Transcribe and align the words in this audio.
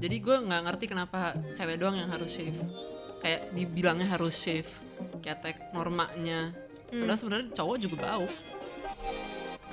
jadi 0.00 0.16
gue 0.16 0.36
nggak 0.48 0.62
ngerti 0.64 0.84
kenapa 0.88 1.36
cewek 1.52 1.76
doang 1.76 2.00
yang 2.00 2.08
harus 2.08 2.32
shave. 2.32 2.56
Kayak 3.20 3.52
dibilangnya 3.52 4.08
harus 4.08 4.32
shave 4.32 4.68
ketek 5.20 5.76
normanya. 5.76 6.56
Padahal 6.88 7.20
sebenarnya 7.20 7.48
cowok 7.52 7.76
juga 7.76 7.96
bau. 8.00 8.26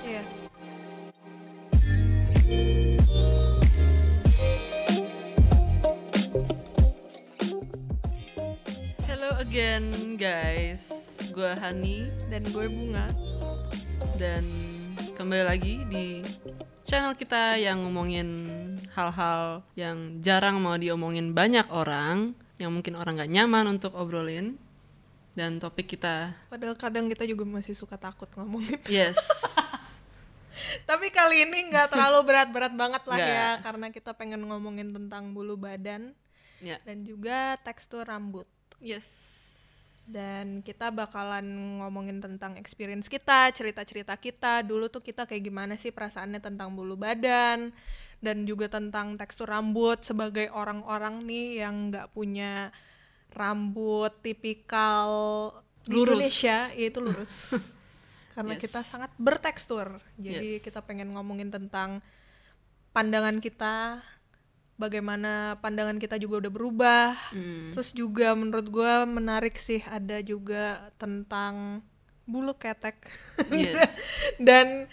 Iya. 0.04 0.22
hello 9.08 9.30
again 9.40 10.14
guys. 10.20 10.92
Gue 11.32 11.56
Hani. 11.56 12.12
Dan 12.28 12.44
gue 12.52 12.68
bunga. 12.68 13.08
dan 14.18 14.42
kembali 15.14 15.44
lagi 15.46 15.82
di 15.86 16.22
channel 16.82 17.14
kita 17.14 17.54
yang 17.58 17.86
ngomongin 17.86 18.57
hal-hal 18.98 19.62
yang 19.78 20.18
jarang 20.18 20.58
mau 20.58 20.74
diomongin 20.74 21.30
banyak 21.30 21.70
orang 21.70 22.34
yang 22.58 22.74
mungkin 22.74 22.98
orang 22.98 23.14
nggak 23.14 23.30
nyaman 23.30 23.78
untuk 23.78 23.94
obrolin 23.94 24.58
dan 25.38 25.62
topik 25.62 25.94
kita 25.94 26.34
Padahal 26.50 26.74
kadang 26.74 27.06
kita 27.06 27.22
juga 27.22 27.46
masih 27.46 27.78
suka 27.78 27.94
takut 27.94 28.26
ngomongin. 28.34 28.74
yes 28.90 29.14
Tapi 30.84 31.08
kali 31.08 31.46
ini 31.46 31.70
nggak 31.70 31.94
terlalu 31.94 32.26
berat-berat 32.26 32.74
banget 32.74 33.02
lah 33.06 33.18
Nggak. 33.18 33.30
ya, 33.30 33.48
karena 33.62 33.86
kita 33.94 34.10
pengen 34.12 34.42
ngomongin 34.42 34.90
tentang 34.90 35.30
bulu 35.30 35.54
badan 35.54 36.10
ya 36.58 36.82
dan 36.82 36.98
juga 37.06 37.54
tekstur 37.62 38.02
rambut. 38.02 38.48
yes 38.82 39.06
Dan 40.08 40.64
kita 40.64 40.88
bakalan 40.88 41.44
ngomongin 41.78 42.18
tentang 42.18 42.56
experience 42.56 43.12
kita, 43.12 43.52
cerita-cerita 43.52 44.16
kita. 44.16 44.64
Dulu 44.64 44.88
tuh 44.88 45.04
kita 45.04 45.28
kayak 45.28 45.44
gimana 45.44 45.76
sih 45.76 45.92
perasaannya 45.92 46.40
tentang 46.40 46.72
bulu 46.72 46.96
badan 46.96 47.68
dan 48.18 48.42
juga 48.44 48.66
tentang 48.66 49.14
tekstur 49.14 49.46
rambut 49.46 50.02
sebagai 50.02 50.50
orang-orang 50.50 51.22
nih 51.22 51.62
yang 51.62 51.90
nggak 51.90 52.10
punya 52.10 52.74
rambut 53.30 54.10
tipikal 54.24 55.08
di 55.86 55.94
Lurus. 55.94 56.18
Indonesia, 56.18 56.58
yaitu 56.74 56.98
lurus. 56.98 57.54
Karena 58.34 58.54
Yes. 58.54 58.62
kita 58.62 58.80
sangat 58.86 59.10
bertekstur. 59.18 59.98
Jadi 60.18 60.58
Yes. 60.58 60.64
kita 60.66 60.82
pengen 60.82 61.14
ngomongin 61.14 61.50
tentang 61.50 62.02
pandangan 62.90 63.38
kita, 63.38 64.02
bagaimana 64.78 65.58
pandangan 65.58 65.98
kita 65.98 66.18
juga 66.18 66.46
udah 66.46 66.52
berubah. 66.52 67.08
Hmm. 67.34 67.74
Terus 67.74 67.90
juga 67.94 68.34
menurut 68.34 68.66
gua 68.70 69.06
menarik 69.06 69.58
sih 69.58 69.82
ada 69.86 70.22
juga 70.22 70.90
tentang 70.98 71.82
bulu 72.28 72.54
ketek. 72.54 72.98
yes 73.54 73.98
Dan 74.48 74.86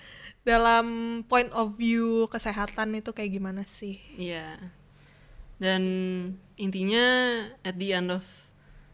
dalam 0.46 0.86
point 1.26 1.50
of 1.52 1.74
view 1.74 2.30
kesehatan 2.30 2.94
itu 2.94 3.10
kayak 3.12 3.34
gimana 3.34 3.66
sih? 3.66 3.98
Iya. 4.14 4.62
Dan 5.58 5.82
intinya 6.56 7.06
at 7.66 7.82
the 7.82 7.92
end 7.92 8.14
of 8.14 8.22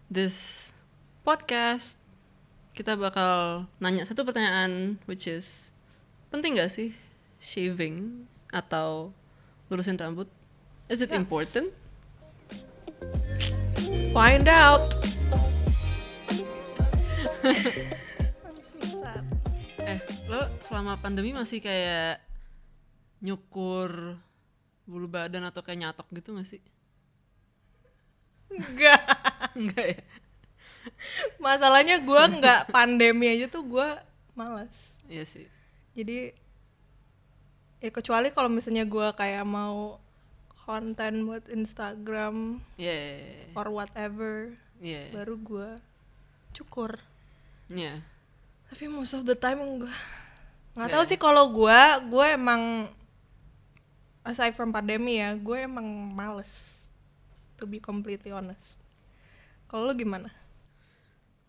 this 0.08 0.72
podcast 1.22 2.00
kita 2.72 2.96
bakal 2.96 3.68
nanya 3.84 4.08
satu 4.08 4.24
pertanyaan 4.24 4.96
which 5.06 5.28
is 5.28 5.76
penting 6.32 6.56
gak 6.56 6.72
sih 6.72 6.96
shaving 7.38 8.26
atau 8.50 9.12
lurusin 9.68 10.00
rambut? 10.00 10.32
Is 10.88 11.04
it 11.04 11.12
Yes. 11.12 11.20
important? 11.20 11.68
Find 14.16 14.48
out. 14.48 14.96
Eh, 19.92 20.00
lo 20.32 20.48
selama 20.64 20.96
pandemi 21.04 21.36
masih 21.36 21.60
kayak 21.60 22.24
nyukur 23.20 24.16
bulu 24.88 25.08
badan 25.12 25.44
atau 25.44 25.60
kayak 25.60 25.84
nyatok 25.84 26.08
gitu 26.16 26.32
gak 26.40 26.48
sih? 26.48 26.62
Enggak. 28.48 29.02
Enggak 29.60 29.86
ya? 29.98 30.02
Masalahnya 31.38 32.00
gua 32.02 32.32
nggak 32.32 32.72
pandemi 32.72 33.28
aja 33.30 33.52
tuh 33.52 33.68
gua 33.68 34.00
malas. 34.34 34.96
Iya 35.12 35.28
sih. 35.28 35.46
Jadi 35.92 36.32
ya 37.84 37.90
kecuali 37.92 38.32
kalau 38.32 38.48
misalnya 38.48 38.88
gua 38.88 39.12
kayak 39.12 39.44
mau 39.44 40.00
konten 40.64 41.28
buat 41.28 41.52
Instagram 41.52 42.62
Iya. 42.80 42.96
Yeah. 42.96 43.60
or 43.60 43.68
whatever 43.74 44.56
Iya. 44.80 45.12
baru 45.14 45.36
gua 45.36 45.70
cukur. 46.56 46.96
Iya. 47.68 48.00
Tapi 48.72 48.88
most 48.88 49.12
of 49.12 49.28
the 49.28 49.36
time 49.36 49.60
gue 49.60 49.92
nggak 50.72 50.88
Nggak 50.88 50.92
tahu 50.96 51.04
ya? 51.04 51.10
sih 51.12 51.20
kalau 51.20 51.52
gue 51.52 51.80
gue 52.08 52.26
emang 52.32 52.88
aside 54.24 54.56
from 54.56 54.72
pandemi 54.72 55.20
ya 55.20 55.36
gue 55.36 55.68
emang 55.68 55.84
males 56.16 56.88
to 57.60 57.68
be 57.68 57.78
completely 57.78 58.32
honest. 58.32 58.80
Kalau 59.68 59.86
lu 59.86 59.94
gimana? 59.94 60.32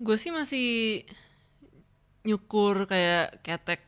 Gue 0.02 0.18
sih 0.18 0.34
masih 0.34 1.02
nyukur 2.26 2.90
kayak 2.90 3.40
ketek 3.46 3.82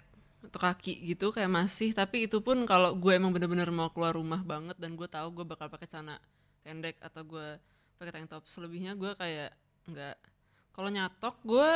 atau 0.54 0.70
kaki 0.70 1.02
gitu 1.02 1.34
kayak 1.34 1.50
masih 1.50 1.90
tapi 1.90 2.30
itu 2.30 2.38
pun 2.38 2.62
kalau 2.62 2.94
gue 2.94 3.10
emang 3.10 3.34
bener-bener 3.34 3.66
mau 3.74 3.90
keluar 3.90 4.14
rumah 4.14 4.38
banget 4.46 4.78
dan 4.78 4.94
gue 4.94 5.08
tahu 5.10 5.42
gue 5.42 5.44
bakal 5.46 5.66
pakai 5.66 5.90
celana 5.90 6.22
pendek 6.62 6.94
atau 7.02 7.26
gue 7.26 7.58
pakai 7.98 8.12
tank 8.14 8.30
top 8.30 8.46
selebihnya 8.46 8.94
gue 8.94 9.18
kayak 9.18 9.50
nggak 9.90 10.14
kalau 10.70 10.90
nyatok 10.94 11.34
gue 11.42 11.70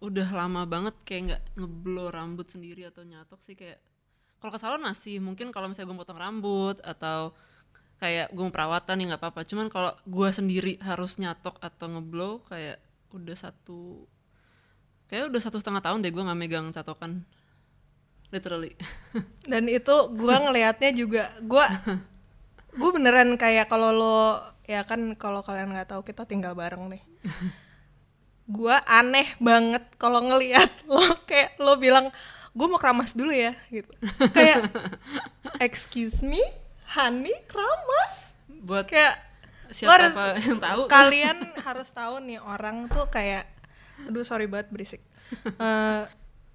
udah 0.00 0.28
lama 0.32 0.64
banget 0.64 0.96
kayak 1.04 1.22
nggak 1.28 1.42
ngeblow 1.60 2.08
rambut 2.08 2.48
sendiri 2.48 2.88
atau 2.88 3.04
nyatok 3.04 3.40
sih 3.44 3.52
kayak 3.52 3.76
kalau 4.40 4.52
ke 4.56 4.58
salon 4.58 4.80
masih 4.80 5.20
mungkin 5.20 5.52
kalau 5.52 5.68
misalnya 5.68 5.92
gue 5.92 6.00
potong 6.00 6.16
rambut 6.16 6.80
atau 6.80 7.36
kayak 8.00 8.32
gue 8.32 8.40
mau 8.40 8.48
perawatan 8.48 8.96
ya 8.96 9.04
nggak 9.12 9.20
apa-apa. 9.20 9.40
Cuman 9.44 9.68
kalau 9.68 9.92
gue 10.08 10.28
sendiri 10.32 10.80
harus 10.80 11.20
nyatok 11.20 11.60
atau 11.60 11.86
ngeblow 11.92 12.40
kayak 12.48 12.80
udah 13.12 13.36
satu 13.36 14.08
kayak 15.12 15.28
udah 15.28 15.40
satu 15.44 15.60
setengah 15.60 15.84
tahun 15.84 16.00
deh 16.00 16.10
gue 16.10 16.24
nggak 16.24 16.40
megang 16.40 16.72
catokan. 16.72 17.28
Literally. 18.32 18.72
Dan 19.52 19.68
itu 19.68 19.94
gue 20.16 20.34
ngelihatnya 20.40 20.90
juga 20.96 21.28
gue 21.44 21.66
gue 22.80 22.90
beneran 22.96 23.36
kayak 23.36 23.68
kalau 23.68 23.92
lo 23.92 24.40
ya 24.64 24.80
kan 24.88 25.12
kalau 25.20 25.44
kalian 25.44 25.76
nggak 25.76 25.92
tahu 25.92 26.00
kita 26.00 26.24
tinggal 26.24 26.56
bareng 26.56 26.88
nih. 26.88 27.04
gue 28.50 28.76
aneh 28.84 29.28
banget 29.38 29.86
kalau 29.94 30.18
ngelihat 30.20 30.66
lo 30.90 30.98
kayak 31.22 31.54
lo 31.56 31.76
bilang 31.76 32.10
gue 32.50 32.66
mau 32.66 32.76
keramas 32.76 33.14
dulu 33.14 33.30
ya 33.30 33.54
gitu. 33.68 33.90
Kayak 34.28 34.74
excuse 35.66 36.20
me, 36.20 36.42
honey 36.90 37.34
keramas? 37.46 38.34
buat 38.60 38.84
Kayak 38.84 39.16
siapa 39.70 39.94
harus- 39.94 40.18
yang 40.44 40.58
tahu 40.58 40.80
kalian 40.84 41.38
harus 41.56 41.88
tahu 41.88 42.18
nih 42.20 42.36
orang 42.38 42.86
tuh 42.86 43.06
kayak 43.06 43.46
aduh 44.02 44.20
sorry 44.20 44.44
banget 44.44 44.68
berisik 44.68 45.02
Eh, 45.56 46.02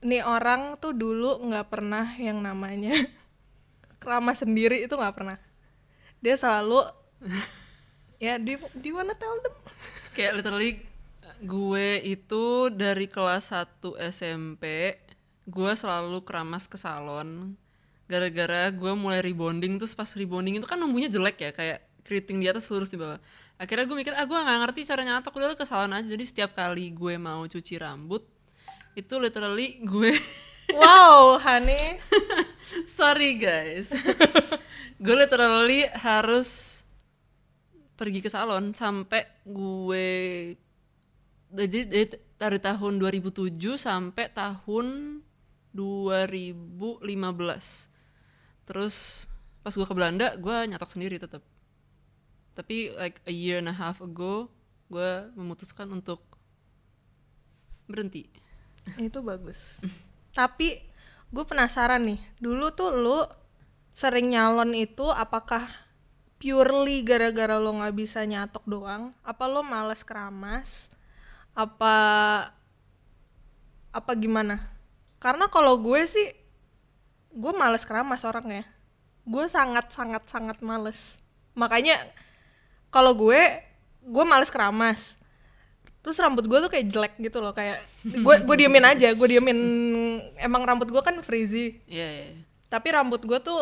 nih 0.01 0.21
orang 0.21 0.75
tuh 0.75 0.91
dulu 0.91 1.39
nggak 1.41 1.65
pernah 1.65 2.11
yang 2.15 2.37
namanya 2.37 2.91
keramas 3.97 4.43
sendiri 4.43 4.83
itu 4.83 4.91
nggak 4.91 5.15
pernah 5.15 5.39
dia 6.19 6.35
selalu 6.35 6.83
ya 8.17 8.35
di 8.35 8.53
di 8.73 8.91
mana 8.91 9.13
tell 9.13 9.39
them 9.39 9.55
kayak 10.11 10.35
literally 10.35 10.83
gue 11.43 11.99
itu 12.03 12.69
dari 12.71 13.07
kelas 13.09 13.51
1 13.51 13.97
SMP 14.11 14.95
gue 15.45 15.71
selalu 15.77 16.25
keramas 16.25 16.65
ke 16.65 16.77
salon. 16.79 17.53
Gara-gara 18.05 18.69
gue 18.69 18.93
mulai 18.93 19.21
rebonding 19.21 19.81
terus 19.81 19.97
pas 19.97 20.09
rebonding 20.13 20.61
itu 20.61 20.67
kan 20.69 20.77
numbuhnya 20.77 21.09
jelek 21.09 21.37
ya 21.41 21.51
kayak 21.53 21.79
keriting 22.05 22.37
di 22.41 22.47
atas 22.49 22.69
lurus 22.69 22.89
di 22.89 22.97
bawah. 22.97 23.17
Akhirnya 23.55 23.87
gue 23.87 23.97
mikir 23.97 24.13
ah 24.13 24.25
gue 24.27 24.35
nggak 24.35 24.59
ngerti 24.67 24.81
cara 24.85 25.01
nyatok 25.01 25.33
udah 25.37 25.57
ke 25.57 25.65
salon 25.65 25.93
aja. 25.93 26.07
Jadi 26.09 26.23
setiap 26.25 26.53
kali 26.53 26.93
gue 26.93 27.15
mau 27.17 27.45
cuci 27.45 27.75
rambut 27.81 28.25
itu 28.95 29.15
literally 29.19 29.83
gue 29.83 30.15
wow 30.79 31.37
honey. 31.41 31.99
Sorry 32.89 33.37
guys. 33.37 33.93
Gue 35.03 35.11
literally 35.19 35.85
harus 35.91 36.81
pergi 37.99 38.23
ke 38.23 38.31
salon 38.31 38.71
sampai 38.71 39.27
gue 39.43 40.07
jadi 41.55 41.79
dari, 41.87 42.05
dari 42.35 42.59
tahun 42.59 42.99
2007 42.99 43.55
sampai 43.79 44.29
tahun 44.35 45.19
2015 45.71 46.99
terus 48.65 49.27
pas 49.63 49.73
gue 49.73 49.87
ke 49.87 49.95
Belanda 49.95 50.35
gue 50.35 50.55
nyatok 50.69 50.89
sendiri 50.91 51.17
tetap 51.19 51.43
tapi 52.55 52.95
like 52.95 53.19
a 53.27 53.33
year 53.35 53.59
and 53.59 53.67
a 53.67 53.75
half 53.75 53.99
ago 53.99 54.47
gue 54.87 55.11
memutuskan 55.33 55.89
untuk 55.91 56.23
berhenti. 57.89 58.29
Itu 58.97 59.21
bagus. 59.25 59.81
Tapi 60.37 60.79
gue 61.33 61.45
penasaran 61.45 62.05
nih 62.05 62.21
dulu 62.39 62.71
tuh 62.71 62.95
lu 62.95 63.19
sering 63.91 64.31
nyalon 64.31 64.71
itu 64.71 65.03
apakah 65.11 65.67
purely 66.39 67.01
gara-gara 67.01 67.59
lo 67.59 67.75
nggak 67.75 67.95
bisa 67.95 68.23
nyatok 68.23 68.63
doang? 68.67 69.11
Apa 69.25 69.51
lo 69.51 69.65
males 69.65 70.05
keramas 70.05 70.93
apa 71.55 71.95
apa 73.95 74.11
gimana 74.19 74.59
karena 75.23 75.47
kalau 75.47 75.79
gue 75.79 76.03
sih 76.03 76.27
gue 77.31 77.53
males 77.55 77.87
keramas 77.87 78.27
orangnya 78.27 78.67
gue 79.23 79.45
sangat 79.47 79.89
sangat 79.89 80.23
sangat 80.27 80.59
males 80.59 81.17
makanya 81.55 81.95
kalau 82.91 83.15
gue 83.15 83.39
gue 84.03 84.25
males 84.27 84.51
keramas 84.51 85.15
terus 86.03 86.21
rambut 86.21 86.45
gue 86.45 86.59
tuh 86.61 86.69
kayak 86.69 86.85
jelek 86.91 87.13
gitu 87.17 87.41
loh 87.41 87.55
kayak 87.55 87.81
gue 88.05 88.35
gue 88.45 88.55
diemin 88.59 88.85
aja 88.85 89.09
gue 89.15 89.27
diemin 89.27 89.59
emang 90.37 90.61
rambut 90.61 90.85
gue 90.91 91.01
kan 91.01 91.17
frizzy 91.25 91.81
Iya, 91.89 92.07
iya. 92.21 92.27
tapi 92.69 92.93
rambut 92.93 93.23
gue 93.25 93.39
tuh 93.41 93.57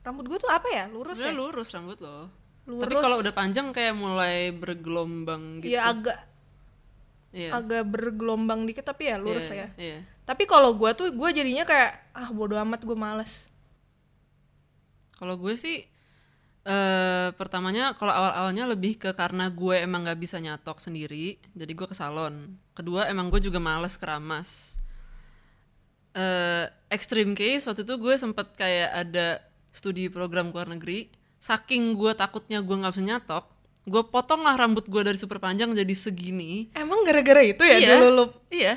rambut 0.00 0.24
gue 0.30 0.38
tuh 0.38 0.48
apa 0.48 0.70
ya 0.70 0.84
lurus 0.88 1.18
Sebenarnya 1.18 1.34
ya 1.34 1.40
lurus 1.42 1.68
rambut 1.74 1.98
lo. 1.98 2.30
Lurus. 2.70 2.82
Tapi 2.86 2.94
kalau 2.94 3.16
udah 3.18 3.34
panjang 3.34 3.74
kayak 3.74 3.94
mulai 3.98 4.54
bergelombang 4.54 5.60
gitu. 5.66 5.74
ya 5.74 5.90
agak 5.90 6.14
Iya. 7.36 7.52
agak 7.52 7.84
bergelombang 7.84 8.64
dikit 8.64 8.88
tapi 8.88 9.12
ya 9.12 9.20
lurus 9.20 9.52
Iya, 9.52 9.68
ya 9.68 9.68
Iya. 9.76 9.98
tapi 10.24 10.48
kalau 10.48 10.72
gue 10.72 10.88
tuh 10.96 11.12
gue 11.12 11.28
jadinya 11.36 11.68
kayak 11.68 12.16
ah 12.16 12.32
bodo 12.32 12.56
amat 12.56 12.80
gue 12.80 12.96
males 12.96 13.52
Kalau 15.12 15.36
gue 15.36 15.56
sih 15.56 15.84
eh 16.66 17.28
pertamanya 17.38 17.94
kalau 17.94 18.10
awal-awalnya 18.10 18.66
lebih 18.66 18.98
ke 18.98 19.14
karena 19.14 19.46
gue 19.48 19.80
emang 19.80 20.02
nggak 20.04 20.18
bisa 20.18 20.36
nyatok 20.36 20.76
sendiri, 20.76 21.38
jadi 21.54 21.72
gue 21.72 21.86
ke 21.86 21.94
salon. 21.94 22.58
Kedua 22.74 23.06
emang 23.06 23.30
gue 23.30 23.38
juga 23.38 23.56
males 23.56 23.94
keramas. 23.96 24.76
Eh 26.12 26.66
extreme 26.90 27.32
case 27.32 27.64
waktu 27.64 27.86
itu 27.86 27.94
gue 27.96 28.14
sempet 28.18 28.52
kayak 28.58 28.90
ada 28.92 29.40
studi 29.70 30.10
program 30.10 30.52
ke 30.52 30.56
luar 30.58 30.68
negeri. 30.68 31.08
Saking 31.38 31.94
gue 31.94 32.12
takutnya 32.12 32.60
gue 32.60 32.76
nggak 32.76 32.92
bisa 32.92 33.04
nyatok, 33.04 33.44
gue 33.86 34.02
potong 34.10 34.42
lah 34.42 34.58
rambut 34.58 34.82
gue 34.90 35.02
dari 35.06 35.14
super 35.14 35.38
panjang 35.38 35.70
jadi 35.70 35.94
segini. 35.94 36.74
emang 36.74 37.06
gara-gara 37.06 37.38
itu 37.46 37.62
ya 37.62 37.78
iya, 37.78 37.88
dulu 37.96 38.08
lu 38.10 38.26
Iya. 38.50 38.74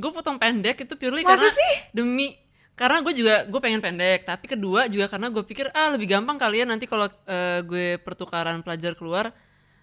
Gue 0.00 0.10
potong 0.16 0.40
pendek 0.40 0.88
itu 0.88 0.96
purely 0.96 1.20
Masa 1.20 1.44
karena 1.44 1.48
sih? 1.52 1.74
demi 1.92 2.32
karena 2.80 3.04
gue 3.04 3.12
juga 3.12 3.44
gue 3.44 3.60
pengen 3.60 3.84
pendek, 3.84 4.24
tapi 4.24 4.48
kedua 4.48 4.88
juga 4.88 5.04
karena 5.04 5.28
gue 5.28 5.44
pikir 5.44 5.68
ah 5.76 5.92
lebih 5.92 6.16
gampang 6.16 6.40
kalian 6.40 6.72
nanti 6.72 6.88
kalau 6.88 7.12
eh, 7.28 7.60
gue 7.60 8.00
pertukaran 8.00 8.64
pelajar 8.64 8.96
keluar, 8.96 9.36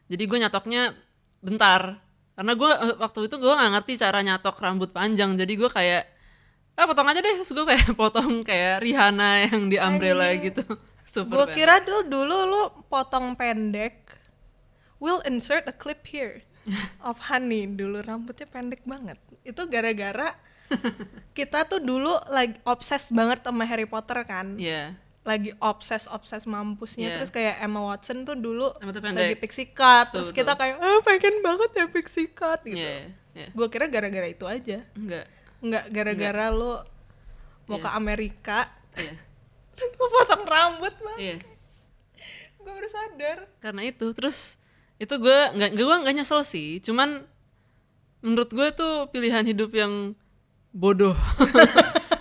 jadi 0.09 0.23
gue 0.25 0.37
nyatoknya 0.41 0.97
bentar. 1.45 2.01
Karena 2.33 2.57
gue 2.57 2.71
eh, 2.73 2.95
waktu 2.97 3.29
itu 3.29 3.37
gue 3.37 3.53
nggak 3.53 3.71
ngerti 3.77 3.93
cara 4.01 4.25
nyatok 4.25 4.57
rambut 4.57 4.89
panjang, 4.89 5.37
jadi 5.37 5.53
gue 5.53 5.69
kayak 5.69 6.03
ah 6.73 6.89
potong 6.89 7.05
aja 7.05 7.21
deh, 7.21 7.35
terus 7.37 7.53
gue 7.53 7.65
kayak 7.69 7.93
potong 8.01 8.41
kayak 8.41 8.81
Rihanna 8.81 9.45
yang 9.45 9.69
di 9.69 9.77
umbrella 9.77 10.33
gitu. 10.41 10.65
Super 11.07 11.33
gue 11.33 11.45
pendek. 11.45 11.55
kira 11.55 11.75
dulu 11.79 11.99
dulu 12.05 12.37
lu 12.45 12.61
potong 12.85 13.33
pendek 13.33 14.11
we'll 14.97 15.23
insert 15.23 15.63
a 15.63 15.73
clip 15.73 16.03
here 16.03 16.43
of 17.01 17.17
honey 17.25 17.63
dulu 17.65 17.99
rambutnya 17.99 18.43
pendek 18.45 18.83
banget 18.83 19.15
itu 19.41 19.61
gara-gara 19.65 20.35
kita 21.31 21.63
tuh 21.63 21.79
dulu 21.79 22.11
lagi 22.27 22.59
obses 22.63 23.07
banget 23.09 23.39
sama 23.39 23.63
Harry 23.63 23.87
Potter 23.87 24.19
kan 24.21 24.59
Iya. 24.59 24.99
lagi 25.23 25.55
obses 25.57 26.07
obses 26.07 26.43
mampusnya 26.43 27.07
Iya. 27.07 27.15
terus 27.15 27.31
kayak 27.31 27.55
Emma 27.57 27.83
Watson 27.85 28.23
tuh 28.23 28.35
dulu 28.35 28.75
lagi 29.13 29.35
pixie 29.37 29.71
cut 29.71 30.11
Betul, 30.11 30.23
terus 30.23 30.29
kita 30.33 30.53
kayak 30.53 30.75
ah 30.77 30.99
pengen 31.01 31.39
banget 31.39 31.71
ya 31.73 31.85
pixie 31.87 32.27
cut 32.29 32.59
gitu 32.61 32.75
Iya, 32.77 33.11
iya. 33.33 33.47
gue 33.47 33.67
kira 33.67 33.87
gara-gara 33.87 34.27
itu 34.27 34.43
aja 34.43 34.83
Enggak. 34.93 35.25
nggak 35.57 35.85
gara-gara 35.87 36.45
lu 36.49 36.83
mau 37.65 37.75
Iya. 37.75 37.83
ke 37.83 37.89
Amerika 37.93 38.59
Iya. 38.93 39.13
lu 39.99 40.05
potong 40.09 40.43
rambut 40.45 40.93
bang. 40.93 41.17
Iya. 41.19 41.37
gue 42.57 42.71
baru 42.75 42.89
sadar. 42.89 43.37
Karena 43.63 43.81
itu 43.87 44.05
terus 44.11 44.59
itu 44.97 45.13
gue 45.15 45.39
nggak 45.55 45.71
gue 45.77 45.95
nggak 46.03 46.15
nyesel 46.17 46.43
sih. 46.43 46.83
Cuman 46.83 47.23
menurut 48.19 48.49
gue 48.49 48.67
tuh 48.73 49.07
pilihan 49.13 49.45
hidup 49.45 49.71
yang 49.71 50.17
bodoh. 50.73 51.15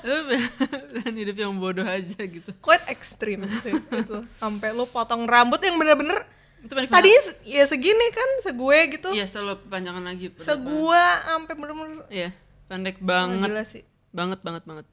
Itu 0.06 0.22
pilihan 0.22 1.16
hidup 1.18 1.36
yang 1.36 1.52
bodoh 1.58 1.82
aja 1.82 2.14
gitu. 2.14 2.50
Quite 2.62 2.86
ekstrim 2.86 3.42
sih 3.58 3.74
gitu. 3.74 4.22
Sampai 4.38 4.70
lu 4.70 4.86
potong 4.86 5.26
rambut 5.26 5.58
yang 5.58 5.74
bener-bener 5.82 6.22
itu 6.66 6.74
se- 7.22 7.38
ya 7.46 7.62
segini 7.66 8.06
kan 8.10 8.30
segue 8.42 8.78
gitu. 8.98 9.08
Iya 9.14 9.26
selalu 9.30 9.66
panjangan 9.70 10.02
lagi 10.02 10.34
segua 10.38 11.22
sampai 11.22 11.54
bener-bener 11.54 12.02
iya 12.10 12.30
pendek 12.66 12.98
banget. 12.98 13.50
Gila 13.50 13.62
sih. 13.66 13.82
Banget 14.10 14.42
banget 14.42 14.62
banget. 14.66 14.86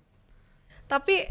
Tapi 0.85 1.25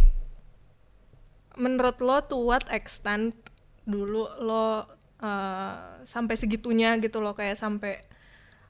menurut 1.59 1.99
lo 2.01 2.19
to 2.25 2.37
what 2.39 2.65
extent 2.73 3.35
dulu 3.83 4.29
lo 4.41 4.87
eh, 5.21 6.07
sampai 6.07 6.35
segitunya 6.39 6.97
gitu 7.03 7.19
lo 7.19 7.35
kayak 7.35 7.59
sampai 7.59 8.01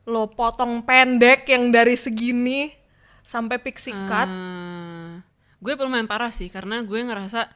lo 0.08 0.26
potong 0.34 0.82
pendek 0.82 1.46
yang 1.46 1.70
dari 1.70 1.94
segini 1.94 2.74
sampai 3.22 3.62
pixie 3.62 3.94
cut 4.10 4.26
Eh, 4.26 5.14
gue 5.62 5.72
lumayan 5.78 6.10
parah 6.10 6.34
sih 6.34 6.50
karena 6.50 6.82
gue 6.82 6.98
ngerasa 6.98 7.46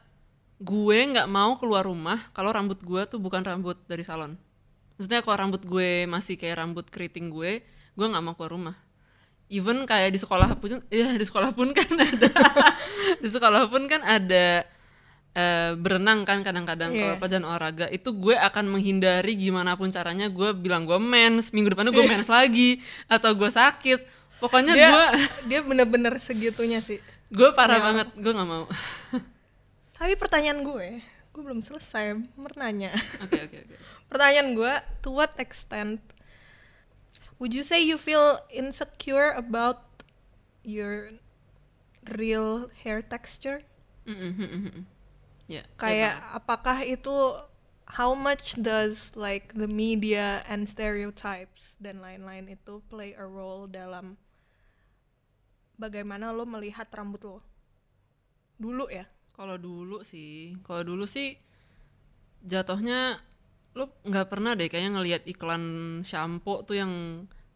gue 0.63 0.99
nggak 1.11 1.29
mau 1.29 1.59
keluar 1.59 1.85
rumah 1.85 2.31
kalau 2.33 2.55
rambut 2.55 2.79
gue 2.81 3.03
tuh 3.11 3.19
bukan 3.19 3.43
rambut 3.43 3.77
dari 3.91 4.07
salon. 4.07 4.39
Maksudnya 4.97 5.21
kalau 5.27 5.37
rambut 5.37 5.63
gue 5.67 6.07
masih 6.09 6.39
kayak 6.39 6.63
rambut 6.63 6.87
keriting 6.87 7.29
gue 7.35 7.67
gue 7.67 8.07
nggak 8.07 8.23
mau 8.23 8.39
keluar 8.39 8.53
rumah. 8.55 8.77
Even 9.51 9.87
kayak 9.87 10.15
di 10.15 10.19
sekolah 10.23 10.55
pun 10.59 10.87
ya 10.93 11.19
di 11.19 11.27
sekolah 11.27 11.51
pun 11.51 11.75
kan 11.75 11.91
ada. 11.99 12.31
Di 13.23 13.29
sekolah 13.33 13.71
pun 13.71 13.89
kan 13.91 14.03
ada 14.05 14.67
eh, 15.37 15.77
berenang 15.77 16.25
kan 16.25 16.41
kadang-kadang. 16.41 16.97
Iya. 16.97 17.01
kalau 17.05 17.15
pelajaran 17.21 17.45
olahraga 17.45 17.87
itu 17.93 18.09
gue 18.17 18.33
akan 18.33 18.73
menghindari 18.73 19.37
gimana 19.37 19.77
pun 19.77 19.93
caranya 19.93 20.33
gue 20.33 20.57
bilang 20.57 20.89
gue 20.89 20.97
mens 20.97 21.53
minggu 21.53 21.77
depannya 21.77 21.93
gue 21.93 22.09
mens 22.09 22.33
lagi 22.33 22.81
atau 23.07 23.37
gue 23.37 23.51
sakit. 23.53 24.01
Pokoknya 24.41 24.73
dia 24.73 24.89
gue 24.89 25.07
dia 25.53 25.61
bener-bener 25.61 26.17
segitunya 26.17 26.81
sih. 26.81 26.99
Gue 27.29 27.53
parah 27.53 27.85
banget 27.85 28.09
gue 28.17 28.33
nggak 28.33 28.49
mau. 28.49 28.65
Tapi 30.01 30.17
pertanyaan 30.17 30.65
gue 30.65 30.89
gue 31.37 31.45
belum 31.45 31.61
selesai 31.61 32.17
bertanya 32.41 32.97
oke 33.21 33.37
oke 33.37 33.57
oke. 33.69 33.77
Pertanyaan 34.09 34.57
gue 34.57 34.73
to 35.05 35.13
what 35.13 35.37
extent 35.37 36.01
would 37.37 37.53
you 37.53 37.61
say 37.61 37.85
you 37.85 38.01
feel 38.01 38.41
insecure 38.49 39.37
about 39.37 39.85
your 40.65 41.13
real 42.17 42.73
hair 42.81 43.05
texture? 43.05 43.69
Mm, 44.09 44.33
mm, 44.33 44.85
ya 45.47 45.63
kayak 45.79 46.19
apakah 46.35 46.83
itu 46.83 47.15
how 47.87 48.13
much 48.13 48.59
does 48.59 49.15
like 49.15 49.55
the 49.55 49.71
media 49.71 50.43
and 50.51 50.67
stereotypes 50.67 51.79
dan 51.79 52.03
lain-lain 52.03 52.51
itu 52.51 52.83
play 52.91 53.15
a 53.15 53.23
role 53.23 53.71
dalam 53.71 54.19
bagaimana 55.79 56.35
lo 56.35 56.45
melihat 56.49 56.91
rambut 56.91 57.23
lo? 57.23 57.39
Dulu 58.59 58.91
ya? 58.91 59.07
Kalau 59.37 59.61
dulu 59.61 60.03
sih 60.03 60.57
kalau 60.65 60.83
dulu 60.83 61.05
sih 61.05 61.37
jatuhnya 62.43 63.21
lu 63.77 63.85
nggak 64.09 64.33
pernah 64.33 64.57
deh 64.57 64.73
kayaknya 64.73 64.97
ngelihat 64.97 65.23
iklan 65.29 65.65
shampoo 66.01 66.65
tuh 66.65 66.81
yang 66.81 66.93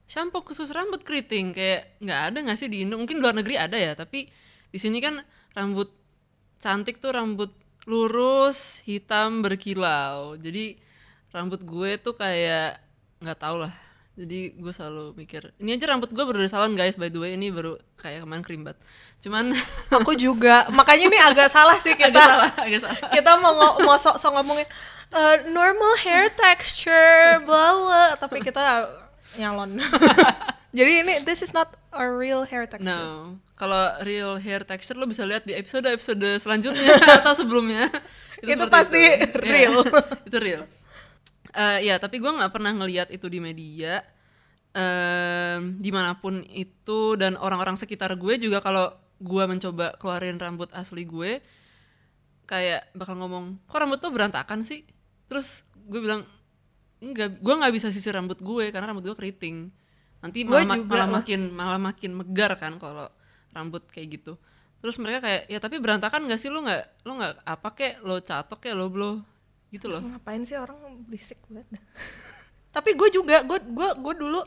shampoo 0.05 0.45
khusus 0.45 0.69
rambut 0.77 1.01
keriting 1.01 1.57
kayak 1.57 1.97
nggak 2.05 2.21
ada 2.33 2.39
nggak 2.45 2.59
sih 2.61 2.69
di 2.69 2.85
Indo? 2.85 3.01
Mungkin 3.01 3.19
luar 3.19 3.35
negeri 3.35 3.57
ada 3.57 3.81
ya 3.81 3.97
tapi 3.97 4.29
di 4.71 4.79
sini 4.79 5.01
kan 5.01 5.25
rambut 5.57 5.91
cantik 6.61 7.01
tuh 7.01 7.17
rambut 7.17 7.51
lurus 7.91 8.79
hitam 8.87 9.43
berkilau. 9.43 10.39
Jadi 10.39 10.79
rambut 11.31 11.59
gue 11.61 11.99
tuh 11.99 12.15
kayak 12.15 12.79
nggak 13.19 13.37
tau 13.37 13.59
lah. 13.59 13.75
Jadi 14.15 14.53
gue 14.53 14.69
selalu 14.69 15.17
mikir 15.17 15.49
ini 15.57 15.73
aja 15.73 15.89
rambut 15.89 16.11
gue 16.11 16.21
baru 16.21 16.39
dari 16.39 16.51
salon 16.51 16.73
guys 16.73 16.95
by 16.95 17.09
the 17.09 17.19
way. 17.19 17.35
Ini 17.35 17.51
baru 17.51 17.75
kayak 17.97 18.23
kemarin 18.23 18.45
krimbat 18.45 18.77
cuman 19.19 19.51
aku 19.99 20.15
juga. 20.15 20.71
Makanya 20.71 21.05
ini 21.09 21.19
agak 21.19 21.49
salah 21.49 21.75
sih 21.77 21.93
kita. 21.93 22.15
agak 22.15 22.23
salah 22.23 22.51
agak 22.57 22.81
salah. 22.81 22.99
Kita 23.11 23.31
mau 23.37 23.53
ngo- 23.53 23.79
mau 23.83 23.97
sok-sok 23.97 24.33
ngomongin 24.33 24.69
"Eh, 25.11 25.37
normal 25.51 25.99
hair 26.01 26.31
texture 26.31 27.43
blah 27.43 27.75
blah 27.77 28.11
tapi 28.15 28.39
kita 28.41 28.87
nyalon 29.35 29.79
jadi 30.77 31.03
ini 31.03 31.15
this 31.23 31.39
is 31.39 31.51
not 31.51 31.67
a 31.91 32.07
real 32.07 32.43
hair 32.43 32.63
texture. 32.63 32.87
No, 32.87 33.39
kalau 33.61 33.93
real 34.09 34.41
hair 34.41 34.65
texture 34.65 34.97
lo 34.97 35.05
bisa 35.05 35.29
lihat 35.29 35.45
di 35.45 35.53
episode 35.53 35.85
episode 35.85 36.41
selanjutnya 36.41 36.97
atau 37.21 37.37
sebelumnya. 37.37 37.93
Itu 38.41 38.65
seperti 38.65 38.73
pasti 38.73 39.03
Iya, 39.05 39.37
real. 39.37 39.75
itu 40.29 40.39
real. 40.41 40.63
Eh, 41.53 41.93
ya, 41.93 42.01
tapi 42.01 42.17
gue 42.17 42.33
nggak 42.33 42.49
pernah 42.57 42.73
ngelihat 42.73 43.13
itu 43.13 43.29
di 43.29 43.37
media. 43.37 44.01
Em, 44.71 45.77
di 45.83 45.91
mana 45.93 46.17
pun 46.17 46.41
itu 46.47 47.19
dan 47.21 47.37
orang-orang 47.37 47.75
sekitar 47.77 48.15
gue 48.17 48.39
juga 48.39 48.63
kalau 48.65 48.95
gue 49.21 49.45
mencoba 49.45 49.99
keluarin 50.01 50.41
rambut 50.41 50.71
asli 50.73 51.05
gue, 51.05 51.43
kayak 52.49 52.89
bakal 52.97 53.19
ngomong, 53.19 53.61
kok 53.67 53.77
rambut 53.77 54.01
tuh 54.01 54.15
berantakan 54.15 54.65
sih? 54.65 54.87
Terus 55.27 55.67
gue 55.75 56.01
bilang, 56.01 56.23
enggak, 57.03 57.43
gue 57.43 57.55
nggak 57.61 57.75
bisa 57.77 57.91
sisir 57.93 58.15
rambut 58.15 58.39
gue 58.41 58.73
karena 58.73 58.95
rambut 58.95 59.05
gue 59.05 59.17
keriting. 59.19 59.69
Nanti 60.23 60.47
malah, 60.47 60.79
malah 60.81 61.05
lah. 61.05 61.09
makin 61.21 61.41
malah 61.51 61.81
makin 61.83 62.11
megar 62.15 62.55
kan 62.55 62.79
kalau 62.79 63.11
rambut 63.53 63.85
kayak 63.91 64.21
gitu. 64.21 64.39
Terus 64.81 64.97
mereka 64.97 65.21
kayak, 65.25 65.43
ya 65.53 65.59
tapi 65.61 65.77
berantakan 65.77 66.25
gak 66.25 66.41
sih? 66.41 66.49
Lo 66.49 66.65
nggak 66.65 67.05
lo 67.05 67.13
nggak 67.21 67.33
apa 67.45 67.69
kek? 67.77 67.95
Lo 68.01 68.19
catok 68.21 68.59
kayak 68.63 68.77
lo 68.77 68.87
blow 68.89 69.15
gitu 69.71 69.87
loh. 69.87 70.03
ngapain 70.03 70.43
sih 70.43 70.59
orang 70.59 70.79
berisik 71.07 71.39
banget? 71.47 71.67
Tapi 72.75 72.95
gue 72.95 73.09
juga 73.15 73.43
gue 73.47 73.59
gue 73.71 73.91
gue 73.99 74.15
dulu 74.19 74.41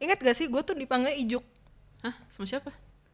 ingat 0.00 0.18
gak 0.20 0.36
sih? 0.36 0.48
Gue 0.48 0.64
tuh 0.64 0.76
dipanggil 0.76 1.12
ijuk. 1.24 1.44
Hah, 2.02 2.14
sama 2.28 2.46
siapa? 2.48 2.72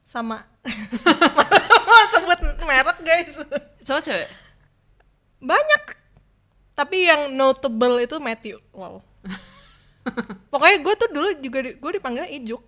sama. 0.08 0.40
Mau 1.88 2.04
sebut 2.16 2.40
merek 2.64 2.98
guys. 3.04 3.36
Cowok 3.84 4.02
cewek? 4.08 4.28
banyak. 5.38 5.82
Tapi 6.72 6.96
yang 7.04 7.34
notable 7.36 8.00
itu 8.00 8.16
Matthew. 8.16 8.56
Wow. 8.72 9.04
Pokoknya 10.52 10.78
gue 10.80 10.94
tuh 10.96 11.08
dulu 11.12 11.28
juga 11.44 11.58
di, 11.60 11.70
gue 11.76 11.90
dipanggil 12.00 12.24
Ijuk 12.40 12.64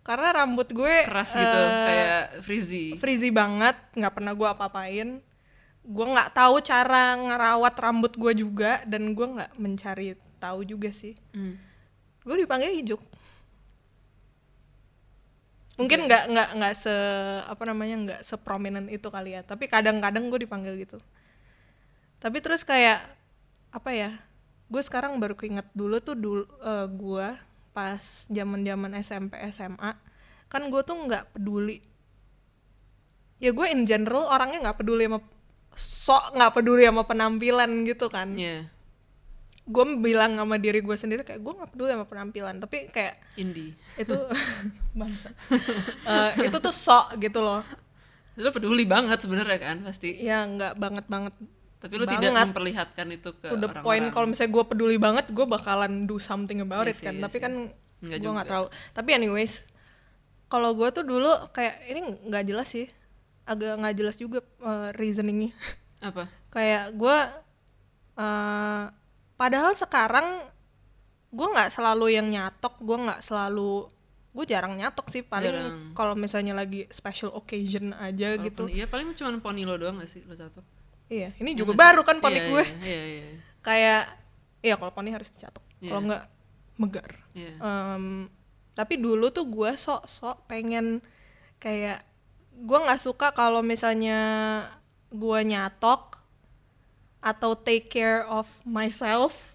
karena 0.00 0.28
rambut 0.32 0.68
gue 0.72 0.94
keras 1.04 1.36
gitu 1.36 1.60
eh, 1.60 1.84
kayak 1.86 2.22
frizzy. 2.40 2.96
frizzy 2.96 3.28
banget 3.28 3.76
nggak 3.92 4.14
pernah 4.16 4.32
gue 4.32 4.48
apa-apain. 4.48 5.08
Gue 5.80 6.06
nggak 6.06 6.32
tahu 6.36 6.60
cara 6.64 7.16
ngerawat 7.16 7.74
rambut 7.76 8.12
gue 8.16 8.32
juga 8.44 8.80
dan 8.88 9.12
gue 9.12 9.26
nggak 9.26 9.52
mencari 9.60 10.16
tahu 10.40 10.64
juga 10.64 10.88
sih. 10.92 11.16
Hmm. 11.36 11.56
gue 12.20 12.36
dipanggil 12.36 12.72
Ijuk. 12.84 13.00
Mungkin 15.80 16.04
nggak 16.04 16.24
nggak 16.28 16.48
nggak 16.60 16.74
se 16.76 16.94
apa 17.48 17.62
namanya 17.64 17.96
nggak 17.96 18.20
seprominent 18.24 18.92
itu 18.92 19.08
kali 19.08 19.32
ya 19.32 19.40
tapi 19.40 19.64
kadang-kadang 19.68 20.28
gue 20.28 20.44
dipanggil 20.44 20.76
gitu. 20.80 21.00
Tapi 22.20 22.38
terus 22.44 22.64
kayak 22.64 23.04
apa 23.72 23.90
ya 23.92 24.10
gue 24.70 24.82
sekarang 24.84 25.16
baru 25.16 25.34
keinget 25.34 25.66
dulu 25.72 25.96
tuh 26.04 26.16
dulu 26.16 26.44
gue 26.92 27.28
pas 27.70 28.26
zaman 28.26 28.66
zaman 28.66 28.92
SMP 28.98 29.38
SMA 29.54 29.92
kan 30.50 30.62
gue 30.66 30.82
tuh 30.82 30.98
nggak 30.98 31.38
peduli. 31.38 31.78
Ya 33.40 33.54
gue 33.54 33.66
in 33.70 33.86
general 33.86 34.26
orangnya 34.28 34.68
nggak 34.68 34.78
peduli 34.82 35.06
sama 35.06 35.22
sok 35.78 36.34
nggak 36.34 36.52
peduli 36.58 36.82
sama 36.84 37.02
penampilan 37.06 37.70
gitu 37.86 38.10
kan. 38.10 38.34
Iya, 38.34 38.66
gue 39.70 39.84
bilang 40.02 40.34
sama 40.34 40.58
diri 40.58 40.82
gue 40.82 40.96
sendiri 40.98 41.22
kayak 41.22 41.40
gue 41.40 41.52
nggak 41.54 41.70
peduli 41.72 41.90
sama 41.94 42.06
penampilan. 42.10 42.58
Tapi 42.58 42.90
kayak 42.90 43.14
indie. 43.38 43.72
itu 43.96 44.18
bangsa. 44.98 45.30
Eh, 46.04 46.50
itu 46.50 46.56
tuh 46.58 46.74
sok 46.74 47.16
gitu 47.22 47.40
loh. 47.40 47.62
Lu 48.34 48.50
peduli 48.50 48.82
banget 48.84 49.22
sebenarnya 49.22 49.58
kan 49.62 49.76
pasti. 49.86 50.18
Ya 50.18 50.42
nggak 50.44 50.74
banget 50.76 51.06
banget 51.06 51.34
tapi 51.80 51.96
lu 51.96 52.04
tidak 52.04 52.28
Banget. 52.28 52.44
memperlihatkan 52.46 53.06
itu 53.08 53.30
ke 53.34 53.48
to 53.48 53.56
the 53.56 53.64
orang-orang. 53.64 53.82
point 53.82 54.06
kalau 54.10 54.26
misalnya 54.28 54.52
gue 54.52 54.64
peduli 54.66 54.96
banget 54.96 55.26
gue 55.28 55.46
bakalan 55.48 56.04
do 56.04 56.16
something 56.16 56.60
about 56.60 56.84
Iya 56.84 56.92
it 56.92 56.98
kan. 57.00 57.14
iya 57.16 57.22
tapi 57.24 57.36
sih. 57.36 57.42
kan 57.42 57.52
gue 58.02 58.30
nggak 58.30 58.48
tahu 58.48 58.64
tapi 58.92 59.10
anyways 59.12 59.64
kalau 60.46 60.72
gue 60.72 60.88
tuh 60.90 61.02
dulu 61.02 61.30
kayak 61.50 61.74
ini 61.86 62.00
nggak 62.26 62.44
jelas 62.44 62.68
sih. 62.68 62.90
Agak 63.42 63.78
nggak 63.78 63.94
jelas 63.94 64.14
juga 64.14 64.42
eh, 64.42 64.90
reasoningnya. 64.94 65.54
Apa? 66.02 66.26
Kayak 66.50 66.90
gue 66.92 67.16
eh 68.16 68.84
padahal 69.34 69.72
sekarang 69.72 70.26
gue 71.30 71.46
nggak 71.46 71.70
selalu 71.70 72.12
yang 72.12 72.26
nyatok 72.26 72.76
gue 72.78 72.98
nggak 72.98 73.22
selalu 73.22 73.86
gue 74.30 74.44
jarang 74.44 74.74
nyatok 74.74 75.06
sih. 75.08 75.22
Paling 75.22 75.94
kalau 75.94 76.12
misalnya 76.14 76.52
lagi 76.52 76.84
special 76.88 77.30
occasion 77.32 77.94
aja 77.94 78.34
Kalau 78.34 78.44
gitu. 78.44 78.62
iya 78.66 78.84
paling 78.84 79.14
cuma 79.14 79.30
poni 79.38 79.62
lo 79.62 79.74
doang 79.74 79.98
gak 79.98 80.10
sih 80.10 80.22
lo 80.22 80.34
satu 80.34 80.60
iya 81.10 81.34
ini 81.36 81.52
juga 81.52 81.70
Iya 81.70 81.74
nggak 81.74 81.82
baru 81.84 82.00
kan 82.02 82.16
poni 82.18 82.38
Iya, 82.38 82.46
gue. 82.46 82.64
iya 82.64 82.70
iya 82.80 83.02
iya, 83.04 83.36
kayak 83.60 84.02
iya 84.60 84.74
kalau 84.74 84.90
poni 84.90 85.10
harus 85.10 85.28
dicatok 85.28 85.62
Iya. 85.78 85.90
kalau 85.90 86.02
nggak 86.06 86.24
megar 86.76 87.08
iya. 87.32 87.52
Em, 87.56 88.30
tapi 88.72 88.94
dulu 88.96 89.28
tuh 89.28 89.44
gue 89.44 89.70
sok-sok 89.74 90.46
pengen 90.46 91.02
kayak 91.58 92.00
gue 92.52 92.78
nggak 92.78 93.00
suka 93.00 93.32
kalau 93.32 93.60
misalnya 93.60 94.18
gue 95.08 95.38
nyatok 95.42 96.16
atau 97.20 97.52
take 97.52 97.90
care 97.90 98.24
of 98.24 98.46
myself 98.62 99.52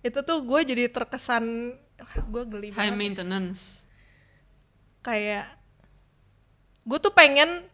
itu 0.00 0.18
tuh 0.20 0.38
gue 0.40 0.60
jadi 0.64 0.88
terkesan 0.88 1.74
gue 2.26 2.42
geli 2.46 2.70
high 2.70 2.90
banget. 2.90 2.98
maintenance. 3.22 3.86
Kayak 5.00 5.46
gue 6.82 6.98
tuh 6.98 7.10
pengen 7.10 7.66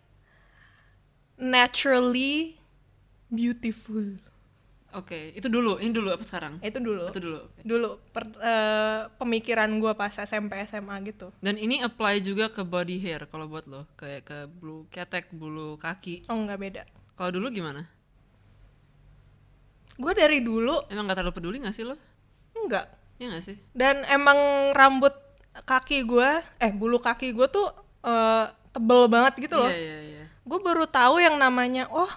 naturally 1.43 2.55
beautiful. 3.27 4.15
Oke 4.93 5.33
itu 5.33 5.49
dulu 5.49 5.81
ini 5.83 5.91
dulu 5.91 6.13
apa 6.15 6.23
sekarang? 6.23 6.63
Itu 6.63 6.79
dulu. 6.79 7.09
Itu 7.11 7.19
dulu 7.19 7.39
oke. 7.43 7.61
dulu 7.65 7.89
per- 8.13 8.39
eh, 8.39 9.09
pemikiran 9.19 9.73
gue 9.81 9.93
pas 9.99 10.13
SMP 10.13 10.63
SMA 10.69 11.01
gitu. 11.09 11.35
Dan 11.43 11.59
ini 11.59 11.83
apply 11.83 12.23
juga 12.23 12.53
ke 12.53 12.63
body 12.63 13.03
hair 13.03 13.27
kalau 13.27 13.49
buat 13.51 13.67
lo 13.67 13.89
kayak 13.99 14.23
ke 14.23 14.39
bulu 14.47 14.87
ketek 14.93 15.33
bulu 15.35 15.81
kaki. 15.81 16.29
Oh 16.29 16.37
nggak 16.37 16.61
beda. 16.61 16.83
Kalau 17.17 17.33
dulu 17.33 17.49
gimana? 17.51 17.89
Gue 19.97 20.13
dari 20.17 20.41
dulu 20.41 20.89
emang 20.89 21.05
gak 21.05 21.21
terlalu 21.21 21.37
peduli 21.37 21.57
gak 21.61 21.77
sih 21.77 21.85
lo? 21.85 21.97
Enggak 22.57 22.89
ya 23.21 23.29
gak 23.29 23.45
sih? 23.45 23.57
Dan 23.77 24.05
emang 24.09 24.37
rambut 24.73 25.13
kaki 25.69 26.05
gue 26.05 26.31
eh 26.61 26.73
bulu 26.73 26.97
kaki 26.97 27.33
gue 27.37 27.47
tuh 27.49 27.69
eh, 28.05 28.47
tebel 28.73 29.09
banget 29.09 29.37
gitu 29.41 29.57
loh. 29.61 29.69
Iya 29.69 29.79
iya 29.79 29.99
iya 30.01 30.25
gue 30.43 30.59
baru 30.59 30.91
tahu 30.91 31.23
yang 31.23 31.39
namanya 31.39 31.87
oh 31.91 32.11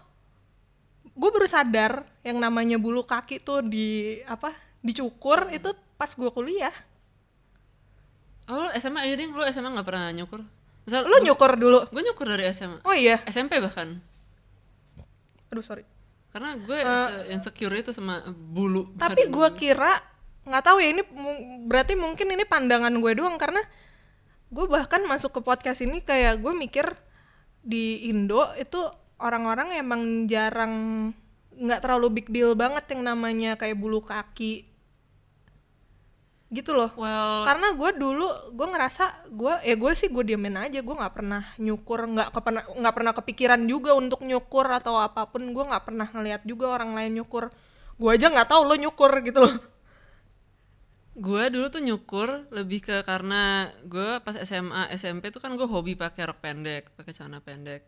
gue 1.16 1.30
baru 1.32 1.48
sadar 1.48 2.04
yang 2.26 2.42
namanya 2.42 2.76
bulu 2.76 3.06
kaki 3.06 3.40
tuh 3.40 3.62
di 3.62 4.20
apa 4.26 4.52
dicukur 4.82 5.50
itu 5.50 5.72
pas 5.96 6.12
gue 6.12 6.30
kuliah. 6.30 6.74
Oh 8.46 8.62
lo 8.62 8.70
SMA 8.78 9.02
aja 9.02 9.14
deh 9.18 9.26
lo 9.32 9.42
SMA 9.50 9.74
gak 9.74 9.88
pernah 9.88 10.12
nyukur? 10.14 10.44
Misal 10.86 11.02
lu 11.08 11.18
nyukur 11.24 11.58
dulu. 11.58 11.80
Gue 11.90 12.02
nyukur 12.06 12.30
dari 12.30 12.46
SMA 12.54 12.84
oh 12.86 12.94
iya. 12.94 13.22
SMP 13.26 13.58
bahkan. 13.58 13.98
Aduh 15.50 15.66
sorry. 15.66 15.88
Karena 16.30 16.54
gue 16.60 16.78
se- 16.78 17.32
insecure 17.32 17.74
itu 17.80 17.96
sama 17.96 18.22
bulu. 18.30 18.92
Eh. 18.94 19.00
tapi 19.00 19.26
gue 19.32 19.50
kira 19.58 19.98
nggak 20.46 20.62
tahu 20.62 20.78
ya 20.78 20.94
ini 20.94 21.02
berarti 21.66 21.98
mungkin 21.98 22.28
ini 22.38 22.44
pandangan 22.46 22.94
gue 22.94 23.12
doang. 23.18 23.40
Karena 23.40 23.64
gue 24.52 24.66
bahkan 24.70 25.02
masuk 25.10 25.34
ke 25.34 25.42
podcast 25.42 25.82
ini 25.82 26.04
kayak 26.06 26.38
gue 26.44 26.54
mikir 26.54 26.86
di 27.66 28.06
Indo 28.14 28.54
itu 28.62 28.78
orang-orang 29.18 29.74
emang 29.82 30.30
jarang 30.30 31.10
nggak 31.58 31.82
terlalu 31.82 32.22
big 32.22 32.28
deal 32.30 32.54
banget 32.54 32.86
yang 32.94 33.02
namanya 33.02 33.58
kayak 33.58 33.76
bulu 33.76 34.06
kaki. 34.06 34.70
Gitu 36.54 36.72
loh. 36.72 36.94
Well 36.94 37.42
karena 37.44 37.74
gue 37.74 37.90
dulu 37.98 38.28
gue 38.54 38.68
ngerasa 38.70 39.28
gue 39.34 39.54
ya 39.66 39.76
gue 39.76 39.92
sih 39.98 40.14
gue 40.14 40.24
diemin 40.24 40.62
aja 40.62 40.80
gue 40.80 40.96
nggak 40.96 41.16
pernah 41.18 41.44
nyukur 41.58 42.06
nggak 42.06 42.30
kepernah 42.30 42.64
nggak 42.70 42.96
pernah 42.96 43.14
kepikiran 43.18 43.62
juga 43.66 43.98
untuk 43.98 44.22
nyukur 44.22 44.70
atau 44.70 45.02
apa 45.02 45.26
pun 45.26 45.42
gue 45.42 45.64
nggak 45.66 45.84
pernah 45.84 46.06
ngeliat 46.06 46.46
juga 46.46 46.70
orang 46.70 46.94
lain 46.94 47.20
nyukur. 47.20 47.50
Gue 47.98 48.10
aja 48.14 48.30
nggak 48.30 48.48
tahu 48.48 48.62
lo 48.62 48.76
nyukur 48.78 49.10
gitu 49.26 49.42
loh 49.42 49.75
gue 51.16 51.44
dulu 51.48 51.72
tuh 51.72 51.80
nyukur 51.80 52.52
lebih 52.52 52.84
ke 52.84 53.00
karena 53.08 53.72
gue 53.88 54.20
pas 54.20 54.36
SMA 54.44 54.92
SMP 55.00 55.32
tuh 55.32 55.40
kan 55.40 55.56
gue 55.56 55.64
hobi 55.64 55.96
pakai 55.96 56.28
rok 56.28 56.44
pendek 56.44 56.92
pakai 57.00 57.12
celana 57.16 57.40
pendek. 57.40 57.88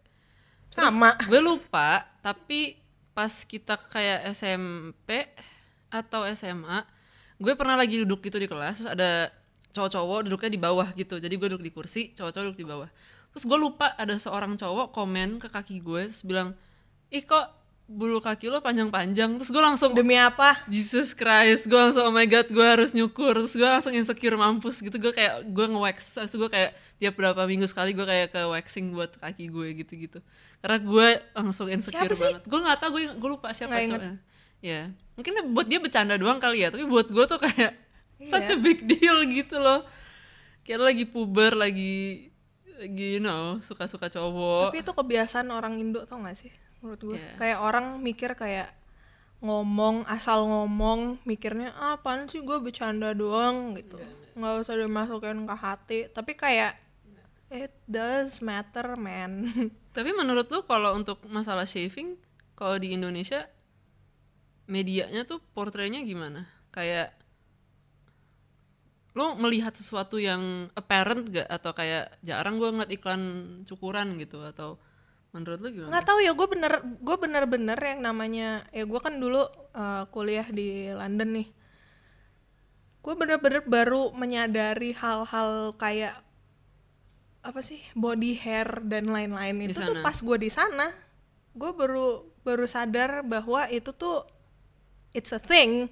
Terus 0.71 0.95
sama. 0.95 1.11
gue 1.29 1.39
lupa 1.43 2.07
tapi 2.23 2.79
pas 3.11 3.31
kita 3.43 3.75
kayak 3.91 4.31
SMP 4.31 5.27
atau 5.91 6.23
SMA 6.31 6.87
gue 7.37 7.53
pernah 7.59 7.75
lagi 7.75 7.99
duduk 7.99 8.23
gitu 8.23 8.39
di 8.39 8.47
kelas 8.47 8.79
terus 8.79 8.89
ada 8.89 9.27
cowok-cowok 9.75 10.19
duduknya 10.31 10.49
di 10.55 10.61
bawah 10.63 10.87
gitu. 10.95 11.19
Jadi 11.19 11.35
gue 11.35 11.47
duduk 11.51 11.63
di 11.67 11.71
kursi 11.75 12.15
cowok-cowok 12.15 12.45
duduk 12.47 12.59
di 12.63 12.67
bawah. 12.67 12.89
Terus 13.35 13.43
gue 13.43 13.59
lupa 13.59 13.91
ada 13.99 14.15
seorang 14.15 14.55
cowok 14.55 14.95
komen 14.95 15.43
ke 15.43 15.51
kaki 15.51 15.83
gue 15.83 16.07
terus 16.07 16.23
bilang 16.23 16.55
ih 17.11 17.27
kok 17.27 17.56
bulu 17.87 18.19
kaki 18.19 18.51
lo 18.51 18.59
panjang-panjang. 18.59 19.39
Terus 19.39 19.47
gue 19.47 19.63
langsung 19.63 19.95
demi 19.95 20.19
apa? 20.19 20.59
Jesus 20.67 21.15
Christ, 21.15 21.71
gue 21.71 21.79
langsung 21.79 22.03
oh 22.03 22.11
my 22.11 22.27
god, 22.27 22.51
gue 22.51 22.67
harus 22.67 22.91
nyukur, 22.91 23.31
terus 23.31 23.55
gue 23.55 23.63
langsung 23.63 23.95
insecure 23.95 24.35
mampus 24.35 24.83
gitu, 24.83 24.99
gue 24.99 25.15
kayak 25.15 25.47
gue 25.47 25.65
nge-wax, 25.71 26.19
terus 26.27 26.35
gue 26.35 26.49
kayak 26.51 26.75
tiap 26.99 27.15
berapa 27.15 27.47
minggu 27.47 27.63
sekali 27.63 27.95
gue 27.95 28.03
kayak 28.03 28.35
ke 28.35 28.41
waxing 28.43 28.91
buat 28.91 29.15
kaki 29.15 29.47
gue 29.47 29.67
gitu-gitu, 29.79 30.19
karena 30.59 30.77
gue 30.83 31.07
langsung 31.31 31.71
insecure 31.71 32.11
banget, 32.11 32.43
gue 32.43 32.59
nggak 32.59 32.77
tahu 32.83 32.89
gue 32.99 33.03
gue 33.15 33.29
lupa 33.31 33.55
siapa 33.55 33.79
cowoknya, 33.79 34.19
ya 34.59 34.91
mungkin 35.15 35.55
buat 35.55 35.71
dia 35.71 35.79
bercanda 35.79 36.19
doang 36.19 36.43
kali 36.43 36.67
ya, 36.67 36.73
tapi 36.73 36.83
buat 36.83 37.07
gue 37.07 37.23
tuh 37.23 37.39
kayak 37.39 37.87
Iya. 38.17 38.33
such 38.33 38.49
a 38.49 38.57
big 38.57 38.81
deal 38.89 39.21
gitu 39.29 39.61
loh, 39.61 39.85
kayak 40.65 40.77
lo 40.81 40.85
lagi 40.89 41.05
puber, 41.05 41.53
lagi 41.53 42.33
lagi 42.81 43.07
you 43.15 43.21
know 43.21 43.61
suka-suka 43.61 44.09
cowok, 44.09 44.73
tapi 44.73 44.81
itu 44.81 44.91
kebiasaan 44.91 45.47
orang 45.53 45.77
Indo 45.77 46.01
tau 46.09 46.17
gak 46.25 46.33
sih 46.33 46.49
menurut 46.81 47.01
gue. 47.01 47.17
Iya. 47.17 47.33
kayak 47.39 47.59
orang 47.61 47.85
mikir 47.99 48.31
kayak 48.37 48.73
ngomong 49.37 50.01
asal 50.09 50.49
ngomong 50.49 51.21
mikirnya 51.25 51.73
ah, 51.77 51.97
apaan 51.97 52.25
sih? 52.29 52.41
Gue 52.41 52.57
bercanda 52.57 53.13
doang 53.13 53.77
gitu. 53.77 54.01
Nggak 54.37 54.53
usah 54.65 54.75
dimasukin 54.77 55.45
ke 55.45 55.55
hati. 55.57 55.99
Tapi 56.09 56.33
kayak 56.33 56.73
it 57.53 57.73
does 57.87 58.41
matter 58.43 58.97
man. 58.97 59.47
Tapi 59.95 60.09
menurut 60.13 60.45
lu 60.49 60.61
kalau 60.65 60.93
untuk 60.93 61.21
masalah 61.25 61.65
shaving, 61.65 62.17
kalau 62.53 62.77
di 62.77 62.93
Indonesia 62.93 63.45
medianya 64.67 65.23
tuh 65.23 65.41
portraynya 65.55 66.03
gimana? 66.03 66.45
Kayak 66.73 67.15
lu 69.17 69.33
melihat 69.41 69.73
sesuatu 69.73 70.21
yang 70.21 70.69
apparent 70.77 71.25
gak 71.33 71.49
atau 71.49 71.73
kayak 71.73 72.13
jarang 72.21 72.61
gue 72.61 72.69
ngeliat 72.69 72.91
iklan 72.93 73.23
cukuran 73.65 74.17
gitu? 74.21 74.45
Atau 74.45 74.77
menurut 75.37 75.59
lu 75.61 75.69
gimana? 75.69 75.89
nggak 75.93 76.05
tahu 76.09 76.19
ya 76.25 76.33
gue 76.33 76.47
bener 76.49 76.73
gue 76.81 77.15
bener-bener 77.21 77.77
yang 77.77 78.01
namanya 78.01 78.65
ya 78.73 78.83
gue 78.89 78.99
kan 78.99 79.13
dulu 79.21 79.45
uh, 79.77 80.09
kuliah 80.09 80.49
di 80.49 80.89
London 80.89 81.29
nih. 81.37 81.47
Gue 83.05 83.13
bener-bener 83.13 83.61
baru 83.63 84.11
menyadari 84.11 84.91
hal-hal 84.97 85.77
kayak 85.77 86.17
apa 87.45 87.63
sih 87.63 87.79
body 87.95 88.35
hair 88.43 88.83
dan 88.83 89.07
lain-lain 89.07 89.71
itu 89.71 89.79
tuh 89.79 90.03
pas 90.03 90.19
gue 90.19 90.37
di 90.41 90.51
sana 90.51 90.91
gue 91.55 91.71
baru 91.71 92.27
baru 92.43 92.67
sadar 92.67 93.23
bahwa 93.23 93.71
itu 93.71 93.95
tuh 93.95 94.27
it's 95.15 95.31
a 95.31 95.39
thing 95.39 95.87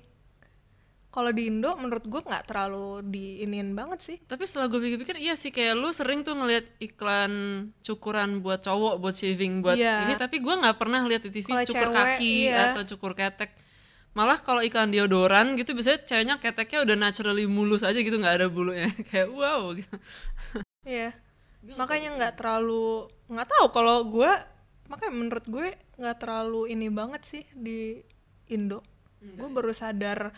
kalau 1.16 1.32
di 1.32 1.48
Indo 1.48 1.80
menurut 1.80 2.04
gue 2.04 2.20
nggak 2.20 2.44
terlalu 2.44 3.00
diinin 3.08 3.72
banget 3.72 4.04
sih 4.04 4.18
Tapi 4.20 4.44
setelah 4.44 4.68
gue 4.68 4.84
pikir-pikir 4.84 5.16
iya 5.16 5.40
sih 5.40 5.48
kayak 5.48 5.80
lu 5.80 5.96
sering 5.96 6.28
tuh 6.28 6.36
ngeliat 6.36 6.68
iklan 6.84 7.32
cukuran 7.80 8.44
buat 8.44 8.60
cowok 8.60 9.00
buat 9.00 9.16
shaving 9.16 9.64
buat 9.64 9.80
Iya. 9.80 10.12
ini 10.12 10.20
tapi 10.20 10.44
gue 10.44 10.52
nggak 10.52 10.76
pernah 10.76 11.08
lihat 11.08 11.24
di 11.24 11.32
TV 11.32 11.56
Kalau 11.56 11.64
cukur 11.64 11.88
cewek, 11.88 11.96
kaki 11.96 12.36
iya. 12.52 12.76
atau 12.76 12.84
cukur 12.84 13.16
ketek. 13.16 13.56
Malah 14.12 14.44
kalau 14.44 14.60
iklan 14.60 14.92
deodoran 14.92 15.56
gitu 15.56 15.72
biasanya 15.72 16.04
ceweknya 16.04 16.36
keteknya 16.36 16.84
udah 16.84 16.96
naturally 17.00 17.48
mulus 17.48 17.88
aja 17.88 17.96
gitu 17.96 18.20
nggak 18.20 18.36
ada 18.44 18.48
bulunya 18.52 18.92
kayak 19.10 19.32
wow 19.32 19.72
gitu. 19.72 19.96
Iya. 20.84 21.16
Makanya 21.80 22.12
nggak 22.20 22.34
terlalu 22.44 23.08
nggak 23.32 23.48
tahu 23.48 23.66
kalau 23.72 24.04
gue 24.04 24.32
makanya 24.86 25.14
menurut 25.16 25.46
gue 25.48 25.68
nggak 25.96 26.18
terlalu 26.20 26.76
ini 26.76 26.92
banget 26.92 27.24
sih 27.24 27.44
di 27.56 28.04
Indo. 28.52 28.84
Gue 29.24 29.48
baru 29.50 29.74
sadar 29.74 30.30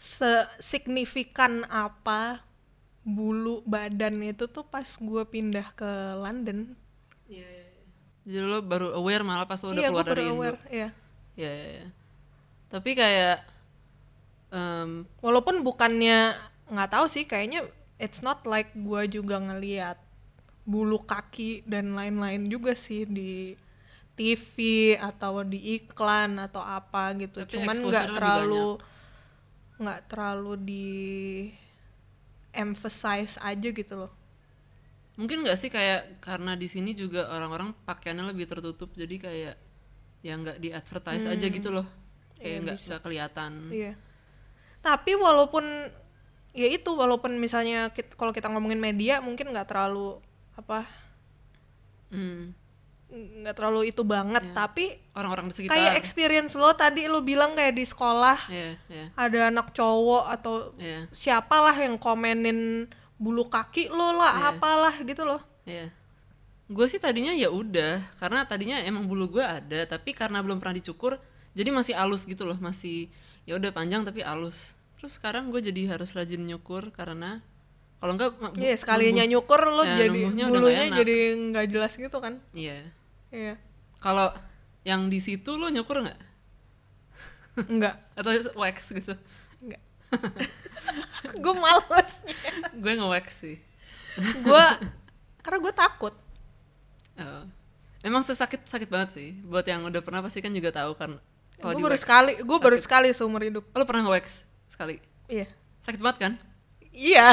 sesignifikan 0.00 1.68
apa 1.68 2.40
bulu 3.04 3.60
badan 3.68 4.24
itu 4.24 4.48
tuh 4.48 4.64
pas 4.64 4.88
gue 4.88 5.22
pindah 5.28 5.76
ke 5.76 6.16
London. 6.16 6.72
Jadi 8.24 8.46
lo 8.46 8.64
baru 8.64 8.96
aware 8.96 9.24
malah 9.24 9.44
pas 9.44 9.60
lo 9.60 9.76
udah 9.76 9.82
iya, 9.84 9.88
keluar 9.92 10.06
dari 10.08 10.24
Indo. 10.24 10.34
aware. 10.40 10.58
Iya. 10.72 10.88
Iya, 11.36 11.50
iya, 11.52 11.68
iya. 11.68 11.88
Tapi 12.72 12.90
kayak 12.96 13.38
em, 14.52 15.04
Walaupun 15.20 15.60
bukannya 15.60 16.32
nggak 16.72 16.90
tahu 16.96 17.06
sih, 17.08 17.24
kayaknya 17.28 17.68
it's 18.00 18.24
not 18.24 18.44
like 18.48 18.72
gue 18.72 19.02
juga 19.08 19.36
ngeliat 19.36 20.00
bulu 20.64 21.02
kaki 21.02 21.66
dan 21.68 21.92
lain-lain 21.96 22.46
juga 22.48 22.76
sih 22.76 23.04
di 23.08 23.56
TV 24.14 24.54
atau 25.00 25.44
di 25.44 25.80
iklan 25.80 26.40
atau 26.40 26.60
apa 26.60 27.16
gitu. 27.16 27.44
Tapi 27.44 27.52
Cuman 27.56 27.76
nggak 27.88 28.06
terlalu 28.16 28.80
nggak 29.80 30.12
terlalu 30.12 30.52
di 30.60 30.86
emphasize 32.52 33.40
aja 33.40 33.68
gitu 33.70 33.94
loh. 33.96 34.12
mungkin 35.14 35.44
nggak 35.44 35.58
sih 35.58 35.68
kayak 35.68 36.20
karena 36.20 36.56
di 36.56 36.64
sini 36.64 36.96
juga 36.96 37.28
orang-orang 37.28 37.76
pakaiannya 37.84 38.32
lebih 38.32 38.48
tertutup 38.48 38.88
jadi 38.92 39.16
kayak 39.16 39.54
ya 40.20 40.32
nggak 40.32 40.56
di 40.56 40.72
advertise 40.72 41.24
aja 41.24 41.46
gitu 41.46 41.68
loh 41.68 41.84
kayak 42.36 42.58
nggak 42.64 42.76
nggak 42.80 43.00
kelihatan 43.00 43.52
Iya. 43.68 43.92
Tapi 44.80 45.12
walaupun 45.12 45.92
ya 46.56 46.64
itu 46.66 46.88
walaupun 46.96 47.36
misalnya 47.36 47.92
kalau 48.16 48.32
kita 48.32 48.48
ngomongin 48.48 48.80
media 48.80 49.20
mungkin 49.20 49.52
nggak 49.52 49.68
terlalu 49.68 50.16
apa 50.56 50.88
Hmm. 52.10 52.56
Nggak 53.10 53.54
terlalu 53.58 53.90
itu 53.90 54.06
banget 54.06 54.54
tapi 54.54 54.94
orang-orang 55.18 55.50
di 55.50 55.54
sekitar. 55.58 55.74
kayak 55.74 55.98
experience 55.98 56.54
lo 56.54 56.70
tadi 56.78 57.10
lo 57.10 57.20
bilang 57.26 57.58
kayak 57.58 57.74
di 57.74 57.82
sekolah 57.82 58.38
Iya, 58.46 58.78
iya, 58.86 59.04
ada 59.18 59.50
anak 59.50 59.74
cowok 59.74 60.24
atau 60.30 60.54
iya, 60.78 61.10
siapalah 61.10 61.74
yang 61.74 61.98
komenin 61.98 62.86
bulu 63.20 63.50
kaki 63.50 63.92
lo 63.92 64.16
lah 64.16 64.54
apalah 64.56 64.96
gitu 65.04 65.28
loh. 65.28 65.44
Iya. 65.68 65.92
Gue 66.70 66.86
sih 66.86 66.96
tadinya 67.02 67.34
ya 67.34 67.50
udah, 67.50 67.98
karena 68.16 68.46
tadinya 68.46 68.78
emang 68.80 69.04
bulu 69.10 69.26
gue 69.26 69.44
ada, 69.44 69.84
tapi 69.90 70.14
karena 70.14 70.38
belum 70.40 70.62
pernah 70.62 70.78
dicukur, 70.78 71.18
jadi 71.52 71.68
masih 71.74 71.98
halus 71.98 72.24
gitu 72.24 72.46
loh, 72.46 72.56
masih 72.62 73.10
ya 73.42 73.58
udah 73.58 73.74
panjang 73.74 74.06
tapi 74.06 74.22
halus. 74.22 74.78
Terus 74.96 75.18
sekarang 75.18 75.50
gue 75.50 75.58
jadi 75.58 75.98
harus 75.98 76.14
rajin 76.14 76.40
nyukur 76.46 76.94
karena 76.94 77.42
kalau 78.00 78.16
enggak 78.16 78.32
iya 78.56 78.72
sekalinya 78.80 79.28
nyukur 79.28 79.60
lo 79.68 79.84
Ya, 79.84 80.08
jadi 80.08 80.20
bulunya 80.48 80.84
jadi 80.88 81.16
nggak 81.52 81.66
jelas 81.68 81.92
gitu 82.00 82.16
kan. 82.16 82.40
Iya. 82.56 82.88
Iya 83.30 83.54
Kalau 83.98 84.32
yang 84.82 85.06
di 85.06 85.18
situ 85.18 85.54
lo 85.54 85.68
nyukur 85.68 86.00
nggak? 86.00 86.20
enggak 87.66 87.94
Atau 88.18 88.30
wax 88.54 88.90
gitu? 88.90 89.12
enggak 89.60 89.82
gue 91.42 91.54
males 91.54 92.10
gue 92.72 92.92
nge-wax 92.96 93.26
sih. 93.46 93.56
gue 94.46 94.64
karena 95.40 95.58
gue 95.58 95.72
takut 95.72 96.14
Oh. 97.20 97.44
Emang 98.00 98.24
sesakit 98.24 98.64
sakit 98.64 98.88
banget 98.88 99.12
sih. 99.12 99.36
Buat 99.44 99.68
yang 99.68 99.84
udah 99.84 100.00
pernah 100.00 100.24
pasti 100.24 100.40
kan 100.40 100.48
juga 100.50 100.72
tahu 100.72 100.96
kan. 100.96 101.20
kalau 101.60 101.76
gue 101.76 101.84
baru 101.84 101.92
wax 101.92 102.08
sekali 102.08 102.32
gue 102.40 102.58
baru 102.58 102.76
sekali 102.80 103.08
seumur 103.12 103.44
hidup 103.44 103.64
lo 103.70 103.84
pernah 103.84 104.08
nge-wax 104.08 104.48
sekali? 104.64 104.96
iya 105.28 105.44
Sakit 105.84 106.00
banget 106.00 106.18
kan? 106.18 106.32
iya 106.90 107.28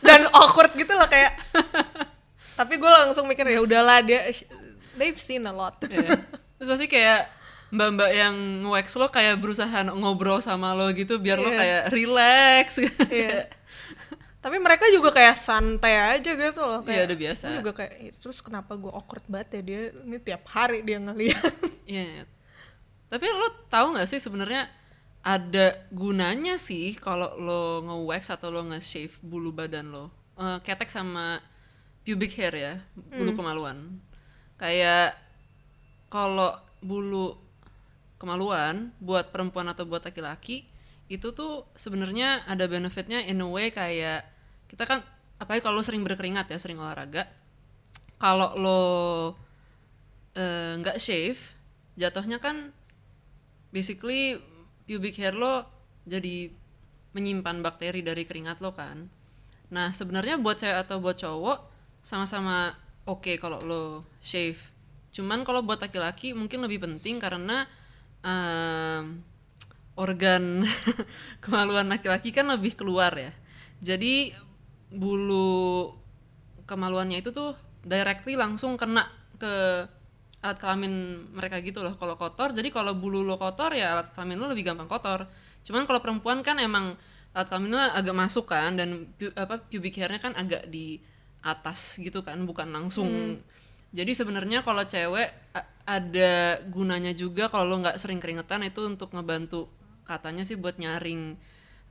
dan 0.00 0.24
awkward 0.32 0.72
gitu 0.72 0.88
loh 0.90 1.04
kayak 1.04 1.36
tapi 2.56 2.74
gue 2.74 2.88
langsung 2.90 3.24
mikir 3.24 3.44
ya 3.46 3.60
udahlah 3.60 4.00
dia 4.00 4.26
they've 4.94 5.16
seen 5.16 5.44
a 5.44 5.52
lot 5.52 5.76
Iya. 5.84 6.16
Terus 6.56 6.68
pasti 6.72 6.86
kayak 6.86 7.28
mbak-mbak 7.68 8.10
yang 8.10 8.34
nge-wax 8.64 8.96
lo 8.96 9.06
kayak 9.06 9.36
berusaha 9.36 9.68
ngobrol 9.92 10.40
sama 10.40 10.72
lo 10.72 10.88
gitu 10.90 11.18
biar 11.18 11.36
lo 11.36 11.48
Iya. 11.48 11.58
kayak 11.58 11.82
relax. 11.92 12.66
Iya. 13.06 13.52
tapi 14.38 14.56
mereka 14.56 14.86
juga 14.88 15.10
kayak 15.10 15.34
santai 15.34 15.98
aja 16.16 16.30
gitu 16.32 16.62
loh 16.62 16.78
Iya, 16.80 16.86
kayak 16.86 17.02
udah 17.04 17.18
biasa. 17.18 17.44
juga 17.58 17.70
kayak 17.74 17.92
"Ih, 17.98 18.12
terus 18.14 18.38
kenapa 18.38 18.72
gue 18.72 18.88
awkward 18.88 19.26
banget 19.26 19.48
ya 19.52 19.62
dia 19.62 19.80
ini 20.00 20.16
tiap 20.16 20.46
hari 20.46 20.80
dia 20.80 20.96
ngeliat 20.96 21.50
Iya. 21.84 22.04
iya. 22.06 22.24
Tapi 23.06 23.26
lo 23.26 23.46
tahu 23.66 23.94
nggak 23.94 24.06
sih 24.06 24.18
sebenarnya 24.18 24.70
ada 25.20 25.74
gunanya 25.90 26.54
sih 26.56 26.94
kalau 26.94 27.34
lo 27.36 27.62
nge-wax 27.82 28.30
atau 28.30 28.48
lo 28.48 28.62
nge-shave 28.64 29.18
bulu 29.20 29.50
badan 29.50 29.90
lo. 29.90 30.14
Eh, 30.34 30.58
ketek 30.62 30.86
sama 30.86 31.42
pubic 32.06 32.38
hair 32.38 32.54
ya, 32.54 32.74
bulu 32.94 33.34
kemaluan. 33.34 33.98
Kayak 34.54 35.18
kalau 36.06 36.54
bulu 36.78 37.34
kemaluan 38.16 38.94
buat 39.02 39.34
perempuan 39.34 39.66
atau 39.68 39.84
buat 39.84 40.06
laki-laki 40.06 40.64
itu 41.10 41.34
tuh 41.34 41.66
sebenarnya 41.76 42.46
ada 42.48 42.64
benefitnya 42.66 43.20
in 43.26 43.42
a 43.42 43.46
way 43.46 43.70
kayak 43.70 44.26
kita 44.66 44.88
kan 44.88 45.04
apalagi 45.36 45.62
kalau 45.66 45.82
lo 45.82 45.84
sering 45.84 46.06
berkeringat 46.06 46.46
ya, 46.46 46.58
sering 46.62 46.78
olahraga. 46.78 47.26
Kalau 48.22 48.54
lo 48.54 48.82
eh, 50.38 50.78
nggak 50.78 51.02
shave, 51.02 51.42
jatuhnya 51.98 52.38
kan 52.38 52.70
basically 53.74 54.38
pubic 54.86 55.18
hair 55.18 55.34
lo 55.34 55.66
jadi 56.06 56.54
menyimpan 57.12 57.66
bakteri 57.66 58.00
dari 58.00 58.22
keringat 58.22 58.62
lo 58.62 58.70
kan. 58.72 59.10
Nah 59.74 59.90
sebenarnya 59.90 60.38
buat 60.38 60.62
cewek 60.62 60.86
atau 60.86 61.02
buat 61.02 61.18
cowok 61.18 61.75
sama-sama 62.06 62.70
oke 63.02 63.34
kalau 63.42 63.58
lo 63.66 64.06
shave. 64.22 64.62
Cuman 65.10 65.42
kalau 65.42 65.66
buat 65.66 65.82
laki-laki 65.82 66.38
mungkin 66.38 66.62
lebih 66.62 66.86
penting 66.86 67.18
karena 67.18 67.66
em, 68.22 69.26
organ 69.98 70.62
kemaluan 71.42 71.90
laki-laki 71.90 72.30
kan 72.30 72.46
lebih 72.46 72.78
keluar 72.78 73.10
ya. 73.18 73.34
Jadi 73.82 74.30
bulu 74.94 75.90
kemaluannya 76.70 77.26
itu 77.26 77.34
tuh 77.34 77.58
directly 77.82 78.38
langsung 78.38 78.78
kena 78.78 79.10
ke 79.34 79.86
alat 80.46 80.58
kelamin 80.62 81.26
mereka 81.34 81.58
gitu 81.58 81.82
loh 81.82 81.98
kalau 81.98 82.14
kotor 82.14 82.54
jadi 82.54 82.70
kalau 82.70 82.94
bulu 82.94 83.26
lo 83.26 83.34
kotor 83.34 83.74
ya 83.74 83.98
alat 83.98 84.14
kelamin 84.14 84.38
lo 84.38 84.46
lebih 84.46 84.62
gampang 84.62 84.86
kotor 84.86 85.26
cuman 85.66 85.82
kalau 85.90 85.98
perempuan 85.98 86.38
kan 86.46 86.62
emang 86.62 86.94
alat 87.34 87.46
kelaminnya 87.50 87.90
agak 87.98 88.14
masuk 88.14 88.46
kan 88.46 88.78
dan 88.78 89.10
pu- 89.18 89.34
apa 89.34 89.58
pubic 89.66 89.98
hairnya 89.98 90.22
kan 90.22 90.38
agak 90.38 90.70
di 90.70 91.02
atas 91.46 92.02
gitu 92.02 92.26
kan 92.26 92.42
bukan 92.42 92.66
langsung 92.74 93.38
jadi 93.94 94.12
sebenarnya 94.12 94.66
kalau 94.66 94.82
cewek 94.82 95.30
ada 95.86 96.58
gunanya 96.66 97.14
juga 97.14 97.46
kalau 97.46 97.70
lo 97.70 97.76
nggak 97.78 98.02
sering 98.02 98.18
keringetan 98.18 98.66
itu 98.66 98.82
untuk 98.82 99.14
ngebantu 99.14 99.70
katanya 100.02 100.42
sih 100.42 100.58
buat 100.58 100.76
nyaring 100.76 101.38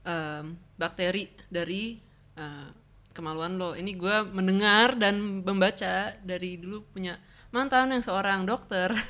em, 0.04 0.44
bakteri 0.76 1.32
dari 1.48 1.96
eh, 2.36 2.68
kemaluan 3.16 3.56
lo. 3.56 3.72
Ini 3.72 3.96
gue 3.96 4.16
mendengar 4.28 5.00
dan 5.00 5.40
membaca 5.40 6.12
dari 6.20 6.60
dulu 6.60 6.84
punya 6.92 7.16
mantan 7.48 7.96
yang 7.96 8.04
seorang 8.04 8.44
dokter. 8.44 8.92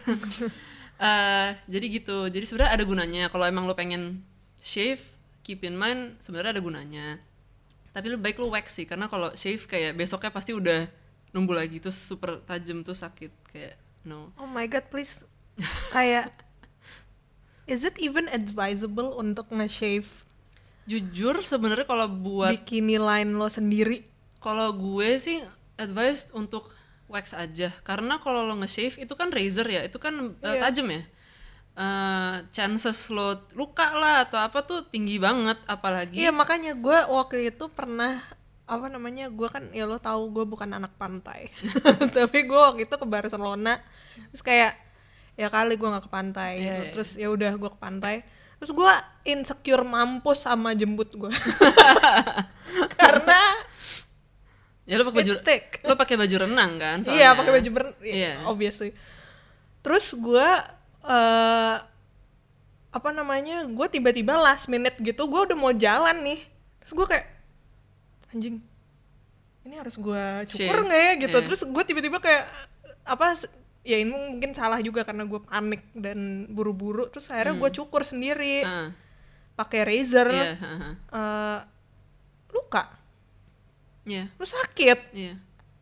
Eh, 0.96 1.52
jadi 1.68 1.86
gitu. 1.92 2.24
Jadi 2.32 2.48
sebenarnya 2.48 2.72
ada 2.72 2.84
gunanya. 2.88 3.22
Kalau 3.28 3.44
emang 3.44 3.68
lo 3.68 3.76
pengen 3.76 4.24
shave, 4.56 5.04
keep 5.44 5.60
in 5.60 5.76
mind 5.76 6.16
sebenarnya 6.24 6.56
ada 6.56 6.64
gunanya. 6.64 7.20
Tapi 7.96 8.12
lebih 8.12 8.28
baik 8.28 8.36
lo 8.36 8.52
wax 8.52 8.76
sih, 8.76 8.84
karena 8.84 9.08
kalau 9.08 9.32
shave 9.32 9.64
kayak 9.64 9.96
besoknya 9.96 10.28
pasti 10.28 10.52
udah 10.52 10.84
numbuh 11.32 11.56
lagi 11.60 11.76
terus 11.80 12.00
super 12.00 12.40
tajam 12.48 12.80
tuh 12.80 12.96
sakit 12.96 13.28
kayak 13.52 13.76
no. 14.08 14.32
oh 14.40 14.48
my 14.48 14.64
god 14.64 14.88
please 14.88 15.28
kayak 15.92 16.32
is 17.68 17.84
it 17.84 17.92
even 18.00 18.24
advisable 18.32 19.12
untuk 19.20 19.44
nge-shave 19.52 20.08
Jujur 20.86 21.42
sebenarnya 21.42 21.82
kalau 21.82 22.06
buat 22.06 22.54
bikini 22.62 22.96
line 22.96 23.34
lo 23.34 23.50
sendiri 23.50 24.06
Kalau 24.38 24.70
gue 24.70 25.18
sih 25.18 25.42
advice 25.74 26.30
untuk 26.30 26.70
wax 27.10 27.34
aja 27.34 27.74
karena 27.82 28.22
kalau 28.22 28.46
lo 28.46 28.54
nge-shave 28.62 28.94
itu 29.02 29.12
kan 29.18 29.34
razor 29.34 29.66
ya, 29.66 29.82
itu 29.82 29.98
kan 29.98 30.14
uh, 30.38 30.46
Iya. 30.46 30.62
tajam 30.70 30.86
ya. 30.94 31.02
Uh, 31.76 32.40
chances 32.56 33.12
lo 33.12 33.36
luka 33.52 33.84
lah 33.92 34.24
atau 34.24 34.40
apa 34.40 34.64
tuh 34.64 34.88
tinggi 34.88 35.20
banget 35.20 35.60
apalagi 35.68 36.24
Iya 36.24 36.32
makanya 36.32 36.72
gue 36.72 36.98
waktu 37.04 37.52
itu 37.52 37.68
pernah 37.68 38.16
apa 38.64 38.88
namanya 38.88 39.28
gue 39.28 39.44
kan 39.44 39.68
ya 39.76 39.84
lo 39.84 40.00
tahu 40.00 40.32
gue 40.32 40.48
bukan 40.48 40.72
anak 40.72 40.96
pantai 40.96 41.52
tapi 42.16 42.48
gue 42.48 42.56
waktu 42.56 42.88
itu 42.88 42.96
ke 42.96 43.04
Barcelona 43.04 43.76
terus 44.32 44.40
kayak 44.40 44.72
ya 45.36 45.52
kali 45.52 45.76
gue 45.76 45.84
nggak 45.84 46.08
ke 46.08 46.10
pantai 46.10 46.50
Iya, 46.56 46.64
gitu 46.64 46.80
iya. 46.80 46.92
terus 46.96 47.10
ya 47.12 47.28
udah 47.28 47.52
gue 47.52 47.68
ke 47.68 47.76
pantai 47.76 48.24
terus 48.56 48.72
gue 48.72 48.92
insecure 49.28 49.84
mampus 49.84 50.48
sama 50.48 50.72
jembut 50.72 51.12
gue 51.12 51.28
karena 52.96 53.40
Ya 54.86 54.96
lu 54.96 55.04
pakai 55.04 55.28
baju 55.28 55.32
lu 55.82 55.94
pakai 55.98 56.16
baju 56.16 56.36
renang 56.46 56.72
kan? 56.78 56.98
iya 57.04 57.34
soalnya. 57.34 57.36
pakai 57.36 57.52
baju 57.58 57.68
ber 57.68 57.84
Iya. 58.00 58.48
obviously 58.48 58.96
terus 59.84 60.08
gue 60.10 60.48
eh 61.06 61.76
apa 62.90 63.08
namanya 63.12 63.68
gue 63.68 63.86
tiba-tiba 63.92 64.40
last 64.40 64.72
minute 64.72 64.96
gitu 64.98 65.28
gue 65.28 65.40
udah 65.52 65.56
mau 65.56 65.72
jalan 65.72 66.16
nih. 66.24 66.40
Terus 66.82 66.92
gue 66.92 67.06
kayak 67.06 67.26
anjing 68.32 68.56
ini 69.66 69.74
harus 69.74 69.98
gue 69.98 70.24
cukur 70.46 70.76
nggak 70.86 71.00
ya? 71.00 71.12
Gitu. 71.18 71.36
Iya. 71.36 71.44
terus 71.44 71.60
gue 71.66 71.82
tiba-tiba 71.84 72.18
kayak 72.22 72.46
apa 73.06 73.38
ya 73.86 74.02
ini 74.02 74.10
mungkin 74.10 74.50
salah 74.54 74.82
juga 74.82 75.06
karena 75.06 75.22
gue 75.26 75.38
panik 75.42 75.82
dan 75.94 76.50
buru-buru. 76.50 77.06
Terus 77.10 77.30
akhirnya 77.30 77.54
gue 77.58 77.70
cukur 77.74 78.02
sendiri. 78.02 78.66
Ah, 78.66 78.90
pakai 79.54 79.80
razor. 79.86 80.28
Iya, 80.30 80.52
ha, 80.58 80.72
ha. 80.74 80.90
eh, 80.92 81.58
luka. 82.50 82.84
Iya, 84.06 84.30
terus 84.38 84.52
sakit. 84.54 84.98
Iya. 85.12 85.34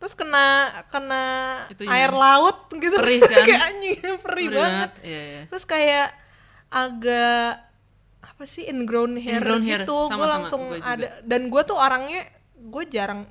Terus 0.05 0.12
kena 0.14 0.47
kena 0.87 1.25
Itunya. 1.67 1.88
air 1.90 2.12
laut 2.12 2.69
gitu 2.69 2.93
Perih 2.95 3.25
kan? 3.25 3.40
kayak 3.40 3.62
anjing 3.64 3.99
perih 4.21 4.49
banget 4.51 4.90
Iya, 5.01 5.23
iya. 5.25 5.43
terus 5.49 5.64
kayak 5.64 6.12
agak 6.69 7.64
apa 8.21 8.45
sih 8.45 8.67
ingrown 8.67 9.17
hair 9.17 9.40
Ingrown 9.40 9.64
gitu 9.64 9.97
gue 10.07 10.29
langsung 10.29 10.61
gua 10.67 10.77
juga. 10.77 10.93
ada 10.93 11.09
dan 11.23 11.40
gue 11.47 11.62
tuh 11.62 11.77
orangnya 11.79 12.21
gue 12.55 12.85
jarang 12.87 13.25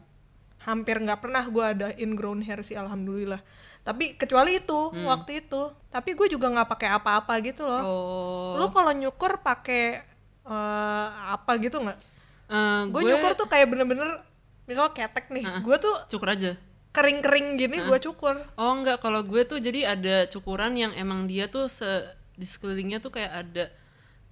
hampir 0.60 0.98
nggak 0.98 1.20
pernah 1.20 1.44
gue 1.44 1.66
ada 1.68 1.88
ingrown 1.94 2.40
hair 2.40 2.62
sih 2.62 2.74
alhamdulillah 2.74 3.38
tapi 3.82 4.16
kecuali 4.16 4.58
itu 4.58 4.80
Hmm. 4.90 5.06
waktu 5.06 5.46
itu 5.46 5.62
tapi 5.88 6.14
gue 6.14 6.26
juga 6.28 6.50
nggak 6.50 6.70
pakai 6.70 6.90
apa-apa 6.90 7.34
gitu 7.44 7.64
loh 7.64 7.84
Oh. 7.84 8.54
lu 8.56 8.66
kalau 8.70 8.90
nyukur 8.92 9.38
pakai 9.40 10.02
eh, 10.44 11.08
apa 11.30 11.54
gitu 11.60 11.78
nggak 11.80 12.00
Eh, 12.46 12.82
gue 12.88 13.02
nyukur 13.04 13.34
tuh 13.36 13.46
kayak 13.46 13.66
bener-bener 13.68 14.20
misal 14.64 14.92
ketek 14.96 15.28
nih 15.30 15.44
gue 15.62 15.78
tuh 15.78 15.96
cukur 16.08 16.32
aja. 16.32 16.56
kering-kering 16.94 17.58
gini 17.58 17.82
gue 17.84 18.00
cukur 18.00 18.38
Oh 18.54 18.72
enggak, 18.78 19.02
kalau 19.02 19.26
gue 19.26 19.42
tuh 19.44 19.58
jadi 19.58 19.98
ada 19.98 20.30
cukuran 20.30 20.78
yang 20.78 20.94
emang 20.94 21.26
dia 21.26 21.50
tuh 21.50 21.66
se 21.68 21.86
di 22.34 22.46
sekelilingnya 22.46 23.02
tuh 23.02 23.14
kayak 23.14 23.32
ada 23.34 23.66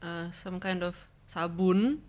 uh, 0.01 0.25
some 0.33 0.57
kind 0.57 0.81
of 0.81 0.93
sabun. 1.25 2.01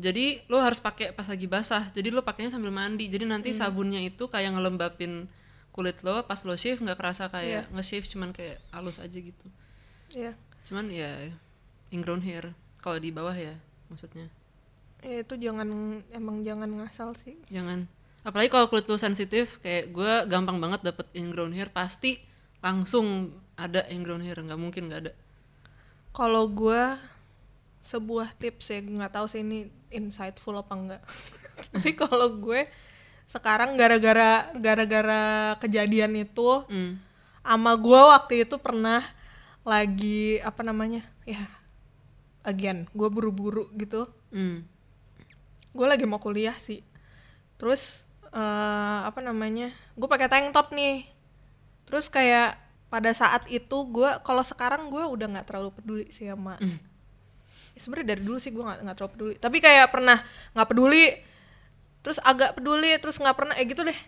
Jadi 0.00 0.40
lo 0.48 0.58
harus 0.58 0.80
pakai 0.80 1.12
pas 1.12 1.28
lagi 1.28 1.44
basah. 1.44 1.92
Jadi 1.92 2.08
lo 2.08 2.24
pakainya 2.24 2.56
sambil 2.56 2.72
mandi. 2.72 3.06
Jadi 3.12 3.28
nanti 3.28 3.52
sabunnya 3.52 4.00
itu 4.00 4.26
kayak 4.32 4.56
ngelembapin 4.56 5.28
kulit 5.70 6.02
lo 6.02 6.26
pas 6.26 6.40
lo 6.42 6.58
shave 6.58 6.82
nggak 6.82 6.98
kerasa 6.98 7.30
kayak 7.30 7.70
nge-shave 7.70 8.06
cuman 8.10 8.34
kayak 8.34 8.58
halus 8.74 8.98
aja 8.98 9.14
gitu. 9.14 9.46
ya 10.10 10.34
Cuman 10.66 10.90
ya 10.90 11.30
ingrown 11.94 12.24
hair 12.26 12.50
kalau 12.82 12.98
di 12.98 13.14
bawah 13.14 13.36
ya 13.36 13.54
maksudnya. 13.92 14.26
Ya 15.00 15.22
itu 15.22 15.34
jangan 15.36 15.68
emang 16.10 16.42
jangan 16.42 16.68
ngasal 16.76 17.12
sih 17.14 17.36
Jangan 17.48 17.88
apalagi 18.20 18.52
kalau 18.52 18.68
kulit 18.68 18.84
lo 18.84 18.94
sensitif 18.94 19.56
kayak 19.58 19.90
gue 19.90 20.12
gampang 20.28 20.60
banget 20.60 20.84
dapet 20.84 21.08
ingrown 21.12 21.56
hair 21.56 21.68
pasti 21.68 22.20
langsung 22.60 23.32
ada 23.56 23.88
ingrown 23.88 24.20
hair 24.20 24.36
nggak 24.36 24.60
mungkin 24.60 24.92
nggak 24.92 25.00
ada. 25.00 25.12
kalau 26.12 26.44
gue 26.44 26.82
sebuah 27.80 28.36
tips 28.36 28.68
ya 28.68 28.78
nggak 28.78 29.12
tahu 29.14 29.24
sih 29.24 29.40
ini 29.40 29.58
insightful 29.88 30.52
apa 30.52 30.74
enggak 30.76 31.02
tapi 31.72 31.96
kalau 31.96 32.28
gue 32.36 32.68
sekarang 33.24 33.72
gara-gara 33.74 34.52
gara-gara 34.52 35.22
kejadian 35.56 36.12
itu 36.18 36.60
Hmm. 36.68 37.00
ama 37.40 37.72
gue 37.72 37.96
waktu 37.96 38.44
itu 38.44 38.60
pernah 38.60 39.00
lagi 39.64 40.36
apa 40.40 40.60
namanya 40.60 41.00
ya 41.24 41.48
again 42.42 42.84
gue 42.92 43.08
buru-buru 43.08 43.72
gitu 43.72 44.04
Hmm. 44.28 44.62
Gue 45.70 45.86
lagi 45.86 46.04
mau 46.06 46.18
kuliah 46.22 46.54
sih. 46.56 46.82
Terus 47.60 48.04
eh, 48.30 49.00
apa 49.06 49.20
namanya 49.22 49.70
gue 49.94 50.08
pakai 50.08 50.28
tank 50.30 50.54
top 50.54 50.74
nih. 50.74 51.06
Terus 51.86 52.06
kayak 52.06 52.58
pada 52.90 53.14
saat 53.14 53.46
itu 53.46 53.86
gue 53.86 54.10
kalau 54.26 54.42
sekarang 54.42 54.90
gue 54.90 55.02
udah 55.02 55.26
nggak 55.30 55.46
terlalu 55.46 55.70
peduli 55.70 56.06
sih 56.10 56.26
sama 56.26 56.58
Ya, 57.70 57.78
sebenarnya 57.78 58.18
dari 58.18 58.22
dulu 58.26 58.38
sih 58.42 58.50
gue 58.50 58.62
nggak 58.66 58.82
nggak 58.82 58.96
terlalu 58.98 59.12
peduli. 59.14 59.34
Tapi 59.38 59.56
kayak 59.62 59.86
pernah 59.94 60.18
nggak 60.58 60.68
peduli 60.74 61.04
terus 62.00 62.18
agak 62.24 62.56
peduli 62.58 62.96
terus 62.98 63.20
nggak 63.22 63.36
pernah 63.38 63.54
eh 63.54 63.66
gitu 63.66 63.86
deh. 63.86 63.98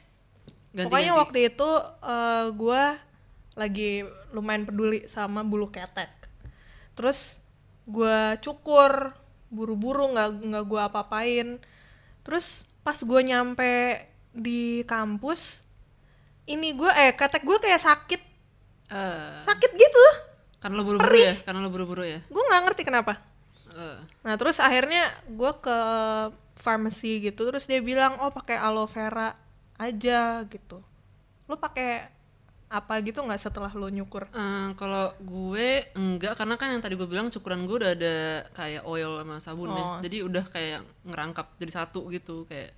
Ganti, 0.72 0.88
pokoknya 0.88 1.12
ganti. 1.14 1.22
waktu 1.22 1.38
itu 1.52 1.70
eh, 2.02 2.46
gue 2.50 2.82
lagi 3.52 3.92
lumayan 4.34 4.66
peduli 4.66 5.06
sama 5.06 5.46
bulu 5.46 5.70
ketek. 5.70 6.10
Terus 6.98 7.38
gue 7.86 8.38
cukur 8.42 9.14
buru-buru 9.52 10.16
nggak 10.16 10.28
nggak 10.48 10.64
gue 10.64 10.80
apa-apain. 10.80 11.48
Terus 12.24 12.64
pas 12.80 12.96
gue 12.96 13.20
nyampe 13.20 14.00
di 14.32 14.80
kampus 14.88 15.60
ini 16.48 16.72
gue 16.74 16.88
eh 16.88 17.12
ketek 17.12 17.44
gue 17.44 17.58
kayak 17.60 17.82
sakit. 17.84 18.22
Eh, 18.90 19.36
sakit 19.44 19.70
gitu. 19.76 20.04
Karena 20.58 20.80
lo 20.80 20.84
buru-buru 20.86 21.16
ya, 21.18 21.34
karena 21.44 21.58
lo 21.60 21.70
buru-buru 21.70 22.04
ya. 22.06 22.20
gue 22.24 22.42
nggak 22.42 22.62
ngerti 22.70 22.82
kenapa. 22.82 23.20
Eh, 23.72 23.98
nah 24.24 24.34
terus 24.40 24.58
akhirnya 24.58 25.06
gue 25.28 25.52
ke 25.60 25.78
pharmacy 26.60 27.18
gitu 27.18 27.48
terus 27.48 27.66
dia 27.66 27.82
bilang 27.82 28.20
oh 28.22 28.30
pakai 28.30 28.56
aloe 28.56 28.88
vera 28.88 29.36
aja 29.76 30.42
gitu. 30.48 30.80
Lu 31.50 31.54
pakai 31.58 32.08
apa 32.72 33.04
gitu 33.04 33.20
nggak 33.20 33.36
setelah 33.36 33.68
lu 33.70 33.92
nyukur 33.92 34.24
eh, 34.26 34.68
kalau 34.74 35.12
gue 35.20 35.92
enggak 35.92 36.40
karena 36.40 36.56
kan 36.56 36.72
yang 36.72 36.80
tadi 36.80 36.96
gue 36.96 37.04
bilang 37.04 37.28
cukuran 37.28 37.68
gue 37.68 37.76
udah 37.76 37.92
ada 37.92 38.16
kayak 38.56 38.82
oil 38.82 39.20
sama 39.20 39.36
sabun 39.38 39.68
ya. 39.70 39.84
Oh. 39.84 40.00
Jadi 40.00 40.16
udah 40.24 40.44
kayak 40.48 40.80
ngerangkap 41.04 41.52
jadi 41.60 41.72
satu 41.74 42.08
gitu 42.08 42.48
kayak 42.48 42.72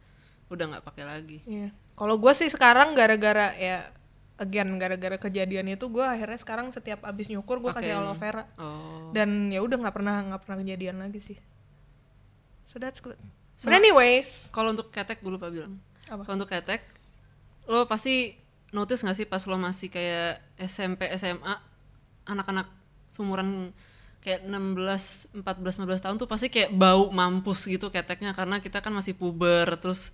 udah 0.50 0.64
nggak 0.66 0.84
pakai 0.84 1.04
lagi. 1.06 1.38
Iya. 1.46 1.70
Kalau 1.94 2.18
gue 2.18 2.32
sih 2.34 2.50
sekarang 2.50 2.92
gara-gara 2.92 3.54
ya 3.54 3.86
again 4.34 4.74
gara-gara 4.76 5.14
kejadian 5.14 5.70
itu 5.70 5.86
gue 5.86 6.02
akhirnya 6.02 6.34
sekarang 6.36 6.66
setiap 6.68 7.06
abis 7.06 7.30
nyukur 7.30 7.62
gue 7.62 7.70
kasih 7.70 7.94
aloe 7.94 8.18
vera 8.18 8.50
Oh. 8.58 9.14
dan 9.14 9.46
ya 9.46 9.62
udah 9.62 9.78
nggak 9.78 9.94
pernah 9.94 10.26
nggak 10.26 10.42
pernah 10.42 10.58
kejadian 10.58 10.98
lagi 10.98 11.22
sih. 11.22 11.38
So 12.66 12.76
that's 12.76 12.98
good. 12.98 13.14
But 13.54 13.70
Sama- 13.70 13.78
anyways, 13.78 14.50
Kalau 14.50 14.74
untuk 14.74 14.90
ketek 14.90 15.22
gue 15.22 15.30
lupa 15.30 15.46
bilang. 15.46 15.78
Apa? 16.10 16.26
Kalau 16.26 16.34
untuk 16.34 16.50
ketek 16.50 16.82
lo 17.64 17.86
pasti 17.86 18.34
notice 18.74 19.06
gak 19.06 19.14
sih 19.14 19.26
pas 19.30 19.40
lo 19.46 19.54
masih 19.54 19.86
kayak 19.88 20.42
SMP 20.58 21.06
SMA 21.14 21.54
anak-anak 22.26 22.66
sumuran 23.06 23.70
kayak 24.18 24.42
16 24.48 25.36
14 25.36 25.84
15 25.84 26.04
tahun 26.04 26.16
tuh 26.18 26.26
pasti 26.26 26.50
kayak 26.50 26.74
bau 26.74 27.12
mampus 27.14 27.70
gitu 27.70 27.92
keteknya 27.92 28.34
karena 28.34 28.58
kita 28.58 28.82
kan 28.82 28.90
masih 28.90 29.14
puber 29.14 29.78
terus 29.78 30.10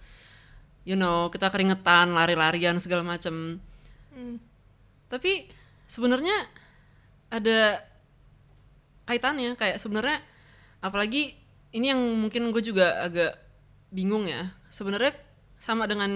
you 0.85 0.99
know 0.99 1.31
kita 1.33 1.49
keringetan 1.49 2.13
lari-larian 2.13 2.77
segala 2.77 3.07
macem 3.07 3.59
Hmm. 4.11 4.43
tapi 5.07 5.47
sebenarnya 5.87 6.35
ada 7.31 7.79
kaitannya 9.07 9.55
kayak 9.55 9.79
sebenarnya 9.79 10.19
apalagi 10.83 11.39
ini 11.71 11.95
yang 11.95 12.03
mungkin 12.19 12.51
gue 12.51 12.59
juga 12.59 13.07
agak 13.07 13.39
bingung 13.95 14.27
ya 14.27 14.51
sebenarnya 14.67 15.15
sama 15.63 15.87
dengan 15.87 16.11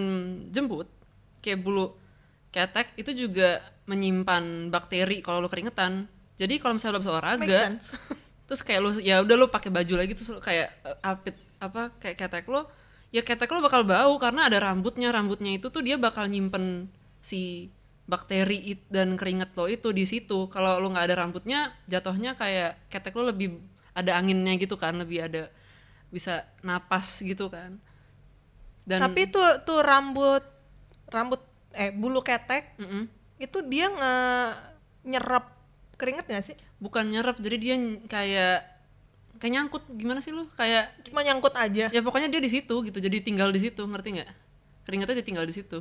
jemput 0.50 0.90
kayak 1.38 1.62
bulu 1.62 1.94
ketek 2.54 2.94
itu 2.94 3.10
juga 3.26 3.58
menyimpan 3.90 4.70
bakteri 4.70 5.18
kalau 5.26 5.42
lo 5.42 5.50
keringetan. 5.50 6.06
Jadi 6.38 6.62
kalau 6.62 6.78
misalnya 6.78 6.94
lo 6.94 6.98
habis 7.02 7.10
olahraga 7.10 7.62
terus 8.46 8.60
kayak 8.62 8.80
lo 8.80 8.90
ya 9.02 9.18
udah 9.24 9.34
lo 9.34 9.46
pakai 9.50 9.74
baju 9.74 9.94
lagi 9.98 10.14
terus 10.14 10.30
kayak 10.38 10.70
eh, 10.86 10.98
apit 11.02 11.34
apa 11.58 11.90
kayak 11.98 12.14
ketek 12.14 12.46
lo 12.46 12.68
ya 13.08 13.24
ketek 13.24 13.50
lo 13.50 13.58
bakal 13.58 13.82
bau 13.82 14.14
karena 14.22 14.46
ada 14.46 14.62
rambutnya. 14.62 15.10
Rambutnya 15.10 15.58
itu 15.58 15.66
tuh 15.74 15.82
dia 15.82 15.98
bakal 15.98 16.30
nyimpen 16.30 16.86
si 17.18 17.74
bakteri 18.06 18.78
dan 18.86 19.18
keringet 19.18 19.50
lo 19.58 19.66
itu 19.66 19.90
di 19.90 20.06
situ. 20.06 20.46
Kalau 20.46 20.78
lo 20.78 20.94
nggak 20.94 21.10
ada 21.10 21.16
rambutnya 21.26 21.74
jatuhnya 21.90 22.38
kayak 22.38 22.86
ketek 22.86 23.18
lo 23.18 23.34
lebih 23.34 23.58
ada 23.98 24.14
anginnya 24.14 24.54
gitu 24.58 24.78
kan 24.78 24.94
lebih 24.94 25.26
ada 25.26 25.50
bisa 26.14 26.46
napas 26.62 27.18
gitu 27.26 27.50
kan. 27.50 27.82
Dan 28.86 29.00
Tapi 29.02 29.26
tuh 29.26 29.64
tuh 29.66 29.82
rambut 29.82 30.44
rambut 31.10 31.53
eh 31.74 31.90
bulu 31.90 32.20
ketek 32.20 32.78
Mm-mm. 32.78 33.10
itu 33.36 33.58
dia 33.66 33.90
nge 33.90 34.14
nyerap. 35.04 35.44
Keringet 35.94 36.26
gak 36.26 36.42
sih? 36.42 36.56
bukan 36.82 37.06
nyerap 37.06 37.38
jadi 37.38 37.56
dia 37.56 37.74
kayak 38.06 38.56
kayak 39.38 39.52
nyangkut. 39.54 39.82
Gimana 39.94 40.18
sih 40.20 40.34
lo 40.34 40.50
kayak 40.52 40.90
Cuma 41.06 41.22
nyangkut 41.22 41.54
aja. 41.54 41.86
ya 41.88 42.00
pokoknya 42.02 42.26
dia 42.28 42.42
di 42.42 42.50
situ 42.50 42.74
gitu 42.82 42.98
jadi 42.98 43.22
tinggal 43.22 43.48
di 43.48 43.62
situ 43.62 43.82
ngerti 43.82 44.20
nggak? 44.20 44.30
Keringetnya 44.84 45.22
dia 45.22 45.26
tinggal 45.26 45.46
di 45.46 45.54
situ. 45.54 45.80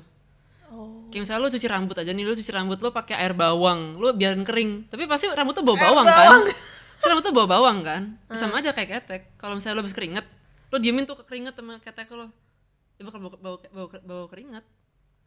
Oh. 0.74 1.06
kayak 1.14 1.30
misalnya 1.30 1.46
lo 1.46 1.50
cuci 1.54 1.68
rambut 1.70 1.94
aja 1.94 2.10
nih 2.10 2.26
lo 2.26 2.34
cuci 2.34 2.50
rambut 2.50 2.82
lo 2.82 2.90
pakai 2.90 3.14
air 3.22 3.34
bawang 3.38 3.98
lo 3.98 4.10
biarin 4.14 4.42
kering. 4.42 4.90
Tapi 4.90 5.06
pasti 5.06 5.30
rambut 5.30 5.54
tuh 5.54 5.62
bau 5.62 5.78
bawang, 5.78 6.06
kan? 6.06 6.42
Pasti 6.98 7.08
rambut 7.10 7.26
tuh 7.26 7.34
bau 7.36 7.46
bawang 7.46 7.78
kan? 7.84 8.02
Sama 8.34 8.58
aja 8.58 8.74
kayak 8.74 8.90
ketek. 9.06 9.22
Kalau 9.38 9.54
misalnya 9.54 9.78
lo 9.78 9.82
habis 9.86 9.94
keringet 9.94 10.26
lo 10.74 10.82
diemin 10.82 11.06
tuh 11.06 11.14
keringet 11.22 11.54
sama 11.54 11.78
ketek 11.78 12.10
lo 12.10 12.34
dia 12.98 13.06
bakal 13.06 13.22
bau, 13.22 13.34
bau, 13.38 13.58
bau, 13.62 13.88
bau 14.02 14.26
keringet 14.26 14.66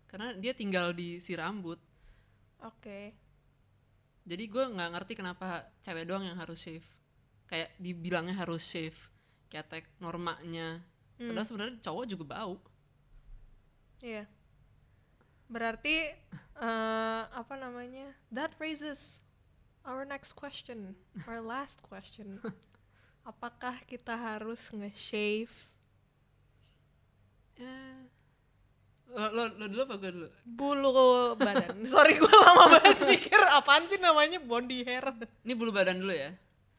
karena 0.06 0.32
dia 0.34 0.52
tinggal 0.52 0.90
di 0.90 1.18
si 1.18 1.34
rambut 1.34 1.78
Oke. 2.62 3.12
jadi 4.22 4.44
gue 4.46 4.64
nggak 4.74 4.90
ngerti 4.96 5.12
kenapa 5.14 5.66
cewek 5.80 6.06
doang 6.06 6.24
yang 6.24 6.38
harus 6.38 6.58
shave 6.58 6.86
kayak 7.46 7.70
dibilangnya 7.76 8.34
harus 8.34 8.62
shave 8.62 8.96
ketek 9.46 9.86
normanya 9.98 10.82
Hmm. 11.16 11.32
padahal 11.32 11.48
sebenarnya 11.48 11.76
cowok 11.80 12.04
juga 12.06 12.24
bau 12.28 12.60
Iya. 14.04 14.28
Berarti 15.48 16.12
eh, 16.60 17.22
apa 17.24 17.54
namanya? 17.56 18.12
That 18.28 18.52
raises 18.60 19.24
our 19.80 20.04
next 20.04 20.36
question, 20.36 20.92
our 21.24 21.40
last 21.40 21.80
question. 21.80 22.36
Apakah 23.24 23.80
kita 23.88 24.12
harus 24.12 24.68
nge-shave 24.68 25.72
Eh, 27.56 28.05
lo, 29.14 29.24
lo, 29.30 29.42
lo 29.54 29.64
dulu 29.70 29.82
apa 29.86 29.94
gue 30.02 30.10
dulu 30.10 30.28
bulu 30.44 30.90
badan? 31.38 31.76
Sorry, 31.92 32.18
gue 32.18 32.26
lama 32.28 32.64
banget 32.78 32.98
mikir 33.06 33.40
apaan 33.54 33.86
sih 33.86 34.02
namanya 34.02 34.42
body 34.42 34.82
hair. 34.82 35.04
ini 35.46 35.52
bulu 35.54 35.70
badan 35.70 36.02
dulu 36.02 36.12
ya 36.12 36.34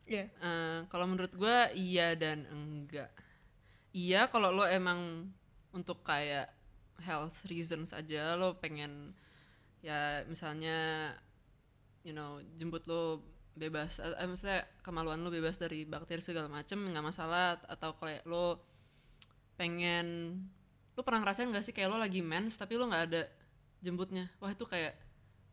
Iya. 0.07 0.31
Eh, 0.39 0.79
kalau 0.87 1.03
menurut 1.03 1.35
gue 1.35 1.57
iya 1.75 2.15
dan 2.15 2.47
enggak 2.47 3.11
iya 3.91 4.31
kalau 4.31 4.55
lo 4.55 4.63
emang 4.63 5.27
untuk 5.75 5.99
kayak 5.99 6.47
health 7.03 7.43
reasons 7.51 7.91
aja 7.91 8.39
lo 8.39 8.55
pengen 8.55 9.11
ya 9.83 10.23
misalnya 10.25 11.11
you 12.07 12.15
know 12.15 12.39
jemput 12.55 12.87
lo 12.87 13.19
bebas 13.57 13.99
eh, 13.99 14.15
eh, 14.15 14.27
maksudnya 14.29 14.63
kemaluan 14.79 15.19
lo 15.19 15.27
bebas 15.27 15.59
dari 15.59 15.83
bakteri 15.83 16.23
segala 16.23 16.47
macem 16.47 16.79
nggak 16.79 17.03
masalah 17.03 17.59
atau 17.67 17.91
kayak 17.99 18.23
lo 18.23 18.63
pengen 19.59 20.39
lo 20.97 21.01
pernah 21.01 21.21
ngerasain 21.21 21.45
gak 21.47 21.62
sih 21.62 21.71
kayak 21.71 21.88
lo 21.88 21.97
lagi 21.97 22.19
mens 22.19 22.57
tapi 22.57 22.73
lo 22.73 22.89
nggak 22.89 23.03
ada 23.05 23.21
jemputnya 23.79 24.33
wah 24.38 24.49
itu 24.49 24.65
kayak 24.65 24.97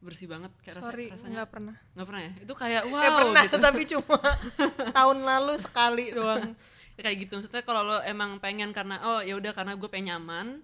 bersih 0.00 0.24
banget 0.26 0.52
kayak 0.58 0.80
rasa- 0.80 0.88
Sorry, 0.90 1.06
rasanya. 1.08 1.32
nggak 1.34 1.50
pernah. 1.50 1.76
nggak 1.90 2.06
pernah 2.06 2.22
ya? 2.22 2.32
Itu 2.38 2.52
kayak 2.54 2.82
wow 2.86 3.00
eh 3.00 3.12
pernah, 3.14 3.42
gitu. 3.42 3.56
tapi 3.58 3.82
cuma 3.86 4.18
tahun 5.00 5.18
lalu 5.22 5.54
sekali 5.56 6.04
doang. 6.10 6.52
Ya, 6.94 7.00
kayak 7.02 7.16
gitu. 7.24 7.32
Maksudnya 7.34 7.62
kalau 7.62 7.82
lo 7.82 7.96
emang 8.04 8.36
pengen 8.36 8.68
karena 8.70 9.00
oh 9.02 9.20
ya 9.20 9.32
udah 9.32 9.50
karena 9.50 9.72
gue 9.74 9.88
pengen 9.88 10.12
nyaman 10.12 10.60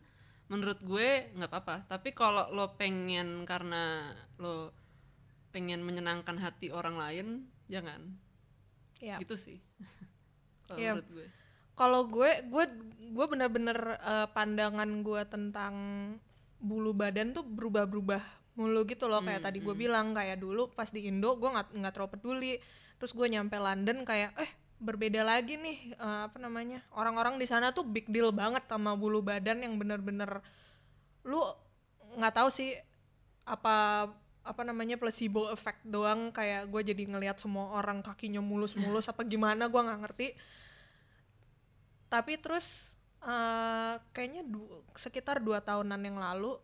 menurut 0.46 0.76
gue 0.80 1.08
nggak 1.32 1.48
apa-apa. 1.48 1.88
Tapi 1.88 2.12
kalau 2.12 2.52
lo 2.52 2.76
pengen 2.76 3.44
karena 3.44 4.12
lo 4.36 4.76
pengen 5.50 5.80
menyenangkan 5.80 6.36
hati 6.36 6.68
orang 6.68 6.94
lain 6.94 7.26
jangan. 7.66 8.12
Iya. 8.98 9.16
gitu 9.18 9.34
sih. 9.34 9.56
Kalau 10.68 10.76
Iya. 10.76 10.92
menurut 10.94 11.08
gue 11.10 11.26
Kalau 11.80 12.04
gue, 12.04 12.28
gue, 12.44 12.64
gue 13.16 13.26
bener-bener 13.32 13.96
eh, 14.04 14.28
pandangan 14.36 15.00
gue 15.00 15.22
tentang 15.24 15.74
bulu 16.60 16.92
badan 16.92 17.32
tuh 17.32 17.40
berubah-berubah 17.40 18.20
mulu 18.60 18.84
gitu 18.84 19.08
loh. 19.08 19.24
Kayak 19.24 19.48
tadi 19.48 19.64
gue 19.64 19.72
bilang 19.72 20.12
kayak 20.12 20.36
dulu 20.36 20.68
pas 20.68 20.92
di 20.92 21.08
Indo 21.08 21.40
gue 21.40 21.48
nggak 21.48 21.72
nggak 21.72 21.92
terlalu 21.96 22.12
peduli. 22.20 22.52
Terus 23.00 23.16
gue 23.16 23.26
nyampe 23.32 23.56
London 23.56 24.04
kayak 24.04 24.36
eh 24.36 24.50
berbeda 24.76 25.24
lagi 25.24 25.56
nih 25.56 25.96
eh, 25.96 26.20
apa 26.28 26.36
namanya 26.36 26.84
orang-orang 26.92 27.40
di 27.40 27.48
sana 27.48 27.72
tuh 27.72 27.88
big 27.88 28.12
deal 28.12 28.28
banget 28.28 28.68
sama 28.68 28.92
bulu 28.92 29.24
badan 29.24 29.64
yang 29.64 29.80
bener-bener 29.80 30.44
lu 31.24 31.40
nggak 32.16 32.32
tahu 32.36 32.48
sih 32.52 32.76
apa 33.48 34.08
apa 34.40 34.62
namanya 34.68 35.00
placebo 35.00 35.48
effect 35.48 35.80
doang. 35.88 36.28
Kayak 36.28 36.68
gue 36.68 36.92
jadi 36.92 37.02
ngelihat 37.08 37.40
semua 37.40 37.80
orang 37.80 38.04
kakinya 38.04 38.44
mulus-mulus 38.44 39.08
apa 39.08 39.24
gimana 39.24 39.72
gue 39.72 39.80
nggak 39.80 40.00
ngerti 40.04 40.28
tapi 42.10 42.36
terus 42.36 42.90
eh, 43.22 43.94
kayaknya 44.10 44.42
du- 44.44 44.82
sekitar 44.92 45.38
dua 45.38 45.62
tahunan 45.62 46.00
yang 46.02 46.18
lalu 46.18 46.58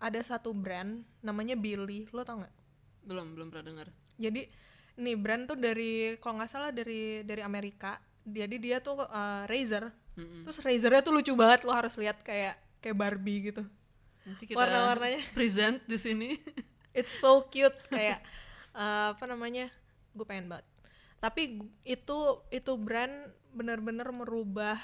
ada 0.00 0.20
satu 0.20 0.56
brand 0.56 1.04
namanya 1.20 1.56
Billy 1.56 2.08
lo 2.10 2.24
tau 2.24 2.40
nggak? 2.40 2.54
Belum 3.04 3.36
belum 3.36 3.48
pernah 3.52 3.64
dengar. 3.66 3.88
Jadi 4.16 4.48
nih 4.96 5.16
brand 5.16 5.44
tuh 5.44 5.56
dari 5.56 6.16
kalau 6.20 6.40
nggak 6.40 6.50
salah 6.50 6.70
dari 6.72 7.20
dari 7.24 7.40
Amerika. 7.40 8.00
Jadi 8.20 8.56
dia 8.56 8.80
tuh 8.80 9.00
eh, 9.00 9.42
Razer 9.48 9.88
Mm-mm. 10.18 10.44
terus 10.44 10.58
Razernya 10.60 11.00
tuh 11.00 11.14
lucu 11.16 11.32
banget 11.32 11.64
lo 11.64 11.72
harus 11.72 11.96
lihat 11.96 12.20
kayak 12.20 12.56
kayak 12.80 12.96
Barbie 12.96 13.52
gitu. 13.52 13.62
Nanti 14.24 14.44
kita 14.44 14.56
Warna-warnanya. 14.56 15.20
present 15.36 15.80
di 15.84 15.96
sini. 15.96 16.28
It's 16.96 17.16
so 17.16 17.44
cute. 17.48 17.76
Kayak 17.88 18.20
eh, 18.72 19.06
apa 19.16 19.24
namanya? 19.24 19.68
Gue 20.12 20.24
pengen 20.24 20.48
banget. 20.48 20.66
Tapi 21.20 21.60
itu 21.84 22.18
itu 22.48 22.72
brand 22.80 23.12
bener-bener 23.54 24.08
merubah 24.10 24.78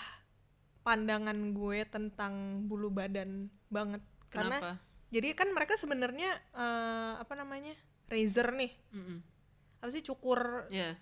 pandangan 0.87 1.35
gue 1.55 1.83
tentang 1.91 2.65
bulu 2.71 2.95
badan 2.95 3.51
banget. 3.71 4.03
Karena 4.31 4.59
kenapa? 4.59 4.71
jadi 5.11 5.29
kan 5.35 5.49
mereka 5.51 5.75
sebenarnya 5.75 6.31
eh, 6.55 7.13
apa 7.19 7.35
namanya 7.35 7.75
razor 8.07 8.55
nih. 8.55 8.73
Mm-mm. 8.95 9.19
apa 9.77 9.91
sih 9.93 10.03
cukur 10.03 10.71
ya. 10.73 10.97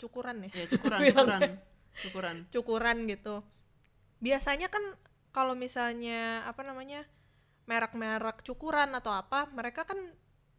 cukuran 0.00 0.46
ya? 0.46 0.50
Ya 0.54 0.66
cukuran 0.72 1.00
cukuran 1.02 1.40
cukuran. 2.02 2.36
Cukuran 2.50 2.96
gitu. 3.10 3.42
Biasanya 4.22 4.70
kan 4.70 4.82
kalau 5.34 5.58
misalnya 5.58 6.46
apa 6.46 6.62
namanya 6.62 7.02
merek-merek 7.66 8.44
cukuran 8.46 8.92
atau 8.94 9.10
apa 9.10 9.50
mereka 9.50 9.82
kan 9.82 9.98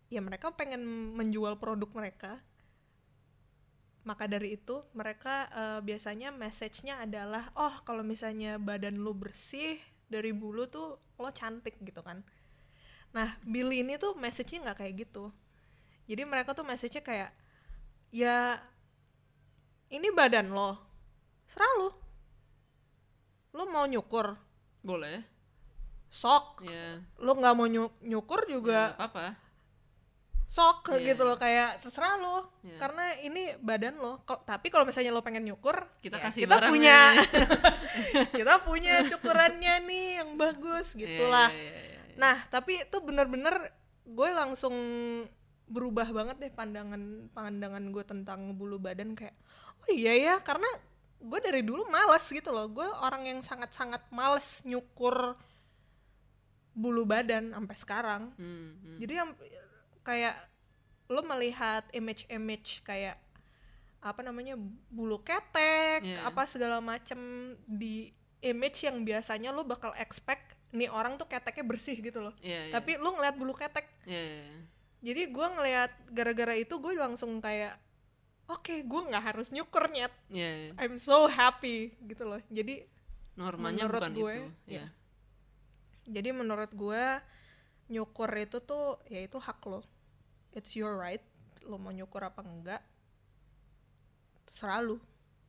ya 0.09 0.21
mereka 0.21 0.53
pengen 0.53 0.83
menjual 1.15 1.57
produk 1.57 1.89
mereka 1.93 2.41
maka 4.05 4.29
dari 4.29 4.53
itu 4.55 4.85
mereka 4.93 5.49
eh, 5.49 5.79
biasanya 5.81 6.29
message-nya 6.29 7.01
adalah 7.01 7.49
oh 7.57 7.73
kalau 7.81 8.05
misalnya 8.05 8.61
badan 8.61 9.01
lu 9.01 9.17
bersih 9.17 9.81
dari 10.05 10.29
bulu 10.31 10.69
tuh 10.69 11.01
lo 11.17 11.29
cantik 11.33 11.81
gitu 11.81 12.05
kan. 12.05 12.21
Nah 13.11 13.33
Billy 13.41 13.81
ini 13.81 13.97
tuh 13.97 14.13
message-nya 14.13 14.71
nggak 14.71 14.77
kayak 14.85 14.93
gitu. 15.09 15.33
Jadi 16.05 16.21
mereka 16.23 16.53
tuh 16.53 16.61
message-nya 16.61 17.01
kayak 17.01 17.31
ya 18.13 18.61
ini 19.89 20.13
badan 20.13 20.53
lo 20.53 20.77
serah 21.49 21.71
lu. 21.81 21.89
Lu 23.57 23.65
mau 23.73 23.89
nyukur. 23.89 24.37
Boleh. 24.85 25.25
Sok. 26.13 26.61
Ya 26.69 27.01
lu 27.17 27.33
nggak 27.33 27.55
mau 27.57 27.65
nyu- 27.65 27.97
nyukur 28.05 28.45
juga 28.45 28.93
nggak 28.93 29.01
apa-apa 29.01 29.44
sok 30.45 30.93
Iya, 30.93 31.11
gitu 31.11 31.23
loh 31.23 31.35
kayak 31.35 31.81
terserah 31.81 32.15
lo. 32.15 32.53
Iya. 32.61 32.77
karena 32.77 33.05
ini 33.19 33.43
badan 33.57 33.97
lo 33.97 34.21
Kal- 34.21 34.41
tapi 34.41 34.69
kalau 34.69 34.85
misalnya 34.85 35.09
lo 35.09 35.19
pengen 35.19 35.43
nyukur 35.43 35.75
Kita 35.99 36.15
ya 36.15 36.23
kasih 36.23 36.39
kita 36.45 36.57
punya. 36.65 36.99
kita 38.37 38.53
punya 38.61 39.03
cukurannya 39.07 39.83
nih 39.83 40.05
yang 40.19 40.29
bagus 40.35 40.93
Iya, 40.93 40.99
gitulah. 41.01 41.49
iya, 41.49 41.61
iya, 41.61 41.81
iya. 41.81 41.99
nah 42.15 42.35
tapi 42.47 42.79
itu 42.79 42.97
bener-bener 42.99 43.57
gue 44.05 44.29
langsung 44.31 44.75
berubah 45.65 46.05
banget 46.07 46.37
deh 46.39 46.51
pandangan 46.53 47.01
pandangan 47.33 47.83
gue 47.89 48.03
tentang 48.03 48.53
bulu 48.53 48.77
badan 48.77 49.17
kayak 49.17 49.33
oh 49.81 49.89
iya 49.89 50.13
ya 50.13 50.35
karena 50.39 50.69
gue 51.15 51.39
dari 51.41 51.65
dulu 51.65 51.89
males 51.89 52.21
gitu 52.23 52.53
loh. 52.53 52.69
Gue 52.69 52.85
orang 52.85 53.25
yang 53.25 53.39
sangat-sangat 53.41 54.13
males 54.13 54.61
nyukur 54.61 55.33
bulu 56.71 57.01
badan 57.03 57.49
sampai 57.49 57.75
sekarang. 57.75 58.23
Hmm, 58.35 58.77
hmm. 58.77 58.97
jadi 58.99 59.13
yang 59.23 59.29
kayak 60.05 60.37
lo 61.05 61.21
melihat 61.21 61.83
image-image 61.91 62.81
kayak 62.81 63.17
apa 63.99 64.21
namanya 64.21 64.53
bulu 64.87 65.17
ketek 65.19 66.05
Iya. 66.05 66.29
apa 66.29 66.45
segala 66.45 66.77
macem 66.77 67.17
di 67.65 68.13
image 68.39 68.85
yang 68.85 69.01
biasanya 69.01 69.49
lo 69.49 69.65
bakal 69.65 69.89
expect 69.97 70.53
nih 70.69 70.85
orang 70.87 71.17
tuh 71.17 71.25
keteknya 71.25 71.65
bersih 71.65 71.97
gitu 71.97 72.21
loh 72.21 72.33
Iya, 72.39 72.69
iya. 72.69 72.73
tapi 72.73 72.97
lo 72.97 73.17
ngeliat 73.17 73.33
bulu 73.33 73.53
ketek 73.53 73.89
Iya, 74.05 74.21
iya, 74.21 74.37
iya. 74.45 74.59
jadi 75.01 75.21
gue 75.29 75.47
ngeliat 75.57 75.91
gara-gara 76.09 76.53
itu 76.53 76.77
gue 76.77 76.93
langsung 76.93 77.41
kayak 77.41 77.73
oke 78.45 78.85
gue 78.85 79.01
nggak 79.09 79.25
harus 79.25 79.49
nyukur 79.49 79.89
nyet 79.89 80.13
Iya, 80.29 80.49
iya. 80.53 80.71
I'm 80.77 81.01
so 81.01 81.25
happy 81.25 81.97
gitu 82.05 82.29
loh 82.29 82.41
jadi 82.45 82.85
normanya 83.33 83.89
Menurut 83.89 84.01
bukan 84.05 84.13
gue, 84.13 84.33
itu 84.37 84.45
iya. 84.69 84.85
ya 84.85 84.87
jadi 86.05 86.29
menurut 86.29 86.69
gue 86.71 87.03
nyukur 87.89 88.29
itu 88.37 88.61
tuh 88.61 89.01
ya 89.09 89.21
itu 89.21 89.37
hak 89.37 89.61
lo 89.65 89.81
it's 90.55 90.73
your 90.73 90.95
right 90.95 91.21
lo 91.61 91.75
mau 91.75 91.91
nyukur 91.91 92.21
apa 92.21 92.41
enggak 92.41 92.81
terserah 94.43 94.81
lu 94.81 94.97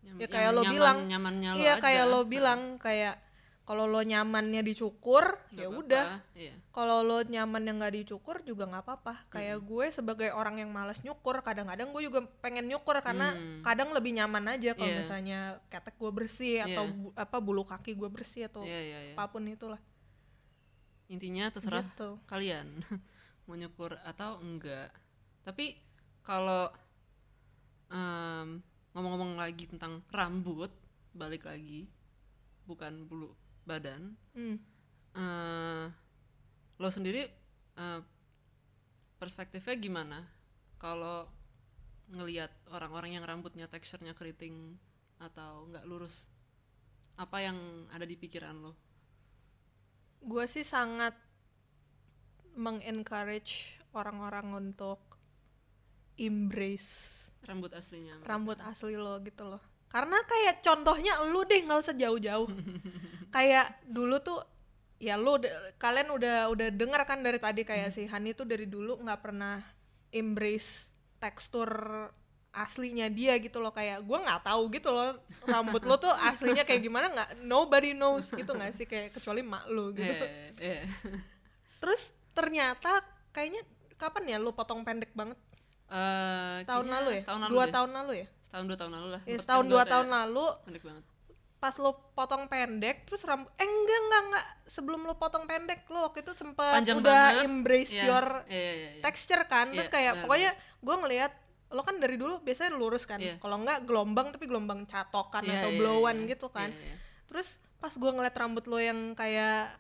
Nyam- 0.03 0.19
Ya, 0.19 0.29
kayak 0.29 0.51
lo 0.51 0.61
nyaman- 0.61 0.73
bilang. 0.73 0.99
nyamannya 1.05 1.51
lo 1.51 1.59
iya 1.59 1.73
aja. 1.73 1.83
kayak 1.83 2.05
lo 2.07 2.21
bilang 2.25 2.61
kayak 2.79 3.17
kalau 3.63 3.83
lo 3.85 3.99
nyamannya 4.01 4.63
dicukur 4.63 5.27
ya 5.51 5.67
udah 5.67 6.23
iya 6.33 6.55
kalau 6.71 7.03
lo 7.03 7.19
nyaman 7.21 7.59
yang 7.61 7.77
nggak 7.77 7.95
dicukur 7.97 8.39
juga 8.41 8.63
nggak 8.65 8.79
apa-apa 8.81 9.27
kayak 9.29 9.59
gue 9.61 9.87
sebagai 9.91 10.31
orang 10.31 10.59
yang 10.59 10.71
malas 10.71 11.03
nyukur 11.03 11.35
kadang-kadang 11.41 11.91
gue 11.91 12.03
juga 12.05 12.23
pengen 12.39 12.67
nyukur 12.67 12.95
karena 13.01 13.35
Hmm. 13.35 13.61
kadang 13.61 13.91
lebih 13.91 14.15
nyaman 14.15 14.47
aja 14.49 14.71
kalau 14.73 14.87
Iya. 14.89 15.03
misalnya 15.03 15.39
ketek 15.67 15.95
gue 15.97 16.11
bersih 16.13 16.63
atau 16.63 16.85
Iya. 16.85 16.95
bu- 16.95 17.15
apa 17.17 17.37
bulu 17.41 17.63
kaki 17.65 17.93
gue 17.93 18.07
bersih 18.09 18.47
atau 18.47 18.63
iya 18.63 18.79
iya 18.81 18.99
iya. 19.03 19.15
apa 19.15 19.27
pun 19.27 19.43
itulah 19.45 19.83
intinya 21.09 21.51
terserah 21.51 21.83
gitu 21.85 22.23
kalian 22.25 22.71
mau 23.47 23.57
nyukur 23.59 23.95
atau 24.03 24.39
enggak. 24.43 24.91
Tapi 25.47 25.79
kalau 26.27 26.69
em, 27.91 28.61
ngomong-ngomong 28.93 29.39
lagi 29.39 29.71
tentang 29.71 30.03
rambut 30.11 30.73
balik 31.17 31.47
lagi 31.49 31.89
bukan 32.69 33.07
bulu 33.09 33.33
badan 33.65 34.15
Hmm. 34.37 34.59
eh 35.17 35.87
lo 36.77 36.89
sendiri 36.93 37.25
eh, 37.77 38.01
perspektifnya 39.17 39.75
gimana? 39.81 40.19
Kalau 40.77 41.25
ngelihat 42.13 42.53
orang-orang 42.71 43.19
yang 43.19 43.25
rambutnya 43.27 43.67
teksturnya 43.67 44.13
keriting 44.15 44.77
atau 45.19 45.67
nggak 45.73 45.89
lurus 45.89 46.29
apa 47.17 47.41
yang 47.41 47.57
ada 47.91 48.05
di 48.05 48.15
pikiran 48.15 48.61
lo? 48.61 48.73
Gue 50.21 50.45
sih 50.45 50.63
sangat 50.67 51.17
mengencourage 52.57 53.77
orang-orang 53.93 54.73
untuk 54.73 54.99
embrace 56.17 57.13
rambut 57.47 57.71
aslinya 57.77 58.19
rambut 58.27 58.59
asli 58.65 58.99
lo 58.99 59.23
gitu 59.23 59.47
loh. 59.47 59.63
Karena 59.87 60.19
kayak 60.27 60.61
contohnya 60.67 61.23
lu 61.31 61.47
deh 61.47 61.63
nggak 61.63 61.81
usah 61.81 61.95
jauh-jauh. 61.95 62.51
Kayak 63.35 63.81
dulu 63.87 64.19
tuh 64.19 64.43
ya 64.99 65.15
lu 65.21 65.37
kalian 65.77 66.09
udah 66.11 66.49
udah 66.51 66.69
dengar 66.73 67.05
kan 67.05 67.21
dari 67.21 67.37
tadi 67.37 67.63
kayak 67.63 67.93
si 67.93 68.09
Hani 68.09 68.33
tuh 68.33 68.49
dari 68.49 68.65
dulu 68.65 68.97
nggak 68.97 69.21
pernah 69.21 69.61
embrace 70.09 70.89
tekstur 71.21 71.71
aslinya 72.51 73.07
dia 73.13 73.39
gitu 73.39 73.63
loh. 73.63 73.71
Kayak 73.71 74.03
gua 74.03 74.27
nggak 74.27 74.43
tahu 74.43 74.63
gitu 74.75 74.91
loh 74.91 75.17
rambut 75.47 75.87
lo 75.87 75.97
tuh 76.03 76.13
aslinya 76.13 76.67
kayak 76.67 76.83
gimana 76.83 77.07
nggak 77.13 77.31
nobody 77.47 77.95
knows 77.95 78.35
gitu 78.35 78.53
nggak 78.53 78.75
sih? 78.75 78.91
Kayak 78.91 79.15
kecuali 79.15 79.47
mak 79.47 79.71
lu 79.71 79.95
gitu. 79.95 80.13
Eh, 80.61 80.83
eh. 80.83 80.85
terus 81.79 82.11
ternyata 82.37 83.01
kayaknya 83.33 83.65
kapan 83.97 84.25
ya 84.29 84.37
lu 84.37 84.53
potong 84.53 84.85
pendek 84.85 85.17
banget? 85.17 85.41
Eh, 85.87 86.59
tahun 86.69 86.87
lalu 86.87 87.17
ya? 87.17 87.21
setahun 87.25 87.41
lalu 87.47 87.53
dua 87.57 87.65
deh. 87.65 87.73
tahun 87.73 87.91
lalu 87.95 88.13
ya? 88.21 88.27
Setahun 88.45 88.65
dua 88.67 88.77
tahun 88.77 88.93
lalu 88.93 89.09
lah. 89.09 89.23
Ya 89.25 89.37
setahun 89.41 89.65
dua 89.67 89.83
gua 89.83 89.91
tahun 89.91 90.09
lalu 90.13 90.45
pendek 90.67 90.85
banget. 90.85 91.05
pas 91.57 91.73
lo 91.81 91.91
potong 92.13 92.45
pendek 92.47 93.09
terus 93.09 93.25
rambut 93.25 93.49
eh 93.57 93.65
enggak 93.65 93.99
enggak 93.99 94.23
enggak. 94.29 94.47
Sebelum 94.69 95.01
lo 95.03 95.17
potong 95.17 95.49
pendek 95.49 95.89
lo 95.89 96.05
waktu 96.05 96.21
itu 96.21 96.37
sempet 96.37 96.69
Panjang 96.69 97.01
udah 97.01 97.23
banget. 97.33 97.45
embrace 97.49 97.93
Iya, 97.97 98.05
your 98.05 98.27
iya, 98.47 98.61
iya, 98.61 98.73
iya. 98.93 99.03
texture 99.03 99.43
kan. 99.49 99.73
Terus 99.73 99.89
Iya, 99.89 99.95
kayak 99.97 100.13
benar, 100.13 100.23
pokoknya 100.29 100.51
gue 100.85 100.97
ngelihat 101.01 101.33
lo 101.67 101.83
kan 101.83 101.97
dari 101.99 102.15
dulu 102.15 102.35
biasanya 102.45 102.71
lurus 102.77 103.09
kan. 103.09 103.19
Iya. 103.19 103.41
kalau 103.41 103.57
enggak 103.59 103.83
gelombang 103.83 104.31
tapi 104.31 104.45
gelombang 104.45 104.85
catokan 104.85 105.43
Iya, 105.43 105.65
atau 105.65 105.71
iya, 105.73 105.79
blowan 105.81 106.17
iya. 106.23 106.29
gitu 106.37 106.47
kan. 106.53 106.69
Iya, 106.71 106.79
iya. 106.93 106.97
terus 107.27 107.49
pas 107.77 107.91
gue 107.91 108.11
ngeliat 108.11 108.37
rambut 108.37 108.65
lo 108.69 108.79
yang 108.79 109.17
kayak 109.17 109.73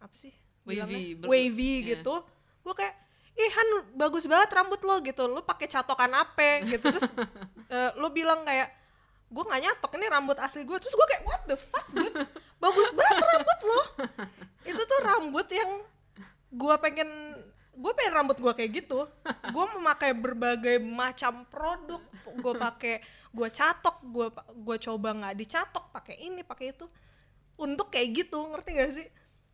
apa 0.00 0.16
sih 0.18 0.34
Wavy, 0.70 1.02
bilangnya? 1.18 1.28
wavy 1.28 1.72
iya. 1.72 1.88
gitu. 1.96 2.14
Gue 2.62 2.74
kayak 2.76 2.94
ih 3.40 3.50
Han 3.56 3.68
bagus 3.96 4.24
banget 4.28 4.50
rambut 4.52 4.80
lo 4.84 4.96
gitu. 5.02 5.22
Lo 5.26 5.40
pakai 5.42 5.66
catokan 5.66 6.12
apa? 6.14 6.62
gitu. 6.64 6.84
Terus 6.92 7.08
eh, 7.74 7.90
lo 7.98 8.12
bilang 8.12 8.44
kayak 8.44 8.80
gue 9.30 9.44
nggak 9.46 9.62
nyatok 9.62 9.94
ini 9.94 10.06
rambut 10.10 10.36
asli 10.42 10.66
gue 10.66 10.74
terus 10.82 10.90
gue 10.90 11.06
kayak 11.06 11.22
what 11.22 11.42
the 11.46 11.54
fuck 11.54 11.86
dude? 11.94 12.14
Bagus 12.58 12.90
banget 12.92 13.16
rambut 13.22 13.58
lo. 13.62 13.80
Itu 14.66 14.82
tuh 14.82 15.00
rambut 15.06 15.46
yang 15.48 15.70
gue 16.50 16.74
pengen 16.82 17.10
gue 17.70 17.92
pengen 17.96 18.12
rambut 18.12 18.36
gue 18.36 18.52
kayak 18.52 18.70
gitu. 18.84 19.06
Gue 19.54 19.64
memakai 19.78 20.12
berbagai 20.12 20.82
macam 20.82 21.46
produk. 21.46 22.02
Gue 22.36 22.54
pakai 22.58 22.94
gue 23.30 23.48
catok 23.54 24.02
gue 24.02 24.26
gue 24.66 24.76
coba 24.90 25.08
nggak 25.14 25.36
dicatok 25.38 25.84
pakai 25.94 26.18
ini 26.26 26.42
pakai 26.42 26.74
itu. 26.74 26.86
Untuk 27.60 27.92
kayak 27.92 28.08
gitu 28.24 28.40
ngerti 28.50 28.70
gak 28.72 28.92
sih 28.96 29.08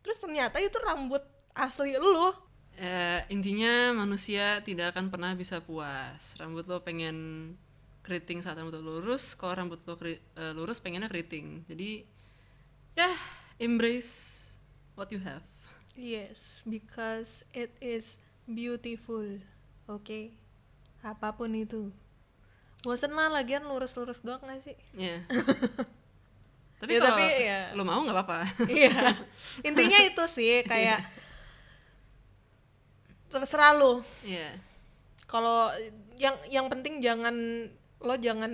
terus 0.07 0.23
ternyata 0.23 0.63
itu 0.63 0.79
rambut 0.79 1.19
asli 1.51 1.99
lu. 1.99 2.31
Eh, 2.79 3.27
intinya 3.27 3.91
manusia 3.91 4.63
tidak 4.63 4.95
akan 4.95 5.11
pernah 5.11 5.35
bisa 5.35 5.59
puas. 5.59 6.31
Rambut 6.39 6.63
lo 6.63 6.79
pengen 6.79 7.51
keriting 8.07 8.39
saat 8.39 8.55
rambut 8.55 8.79
lo 8.79 9.03
lurus 9.03 9.35
kalau 9.35 9.59
rambut 9.59 9.83
lo 9.83 9.99
eh, 9.99 10.17
lurus 10.55 10.79
pengennya 10.79 11.11
keriting. 11.11 11.67
Jadi 11.67 12.07
ya 12.95 13.11
embrace 13.59 14.55
what 14.95 15.11
you 15.11 15.19
have. 15.19 15.43
Yes 15.99 16.63
because 16.63 17.43
it 17.51 17.75
is 17.83 18.15
beautiful 18.47 19.43
oke? 19.91 20.31
Apa 21.03 21.35
pun 21.35 21.51
itu. 21.51 21.91
Bosen 22.87 23.11
lah 23.11 23.27
lagian 23.27 23.67
lurus-lurus 23.67 24.23
doang 24.23 24.39
gak 24.39 24.63
sih? 24.63 24.77
Ya 24.95 25.19
tapi 26.77 26.91
Ya, 26.93 26.99
kalau 27.01 27.17
tapi 27.17 27.25
ya- 27.41 27.69
lo 27.73 27.81
mau 27.81 27.99
nggak 28.01 28.17
apa-apa. 28.17 28.39
Iya. 28.65 28.93
Intinya 29.67 29.99
itu 30.01 30.23
sih 30.27 30.61
kayak 30.63 31.01
terserah 33.27 33.75
lu. 33.75 34.01
Ya 34.23 34.53
kalau 35.27 35.67
yang 36.15 36.39
yang 36.47 36.65
penting 36.71 37.03
jangan 37.03 37.35
lo 37.99 38.15
jangan 38.15 38.49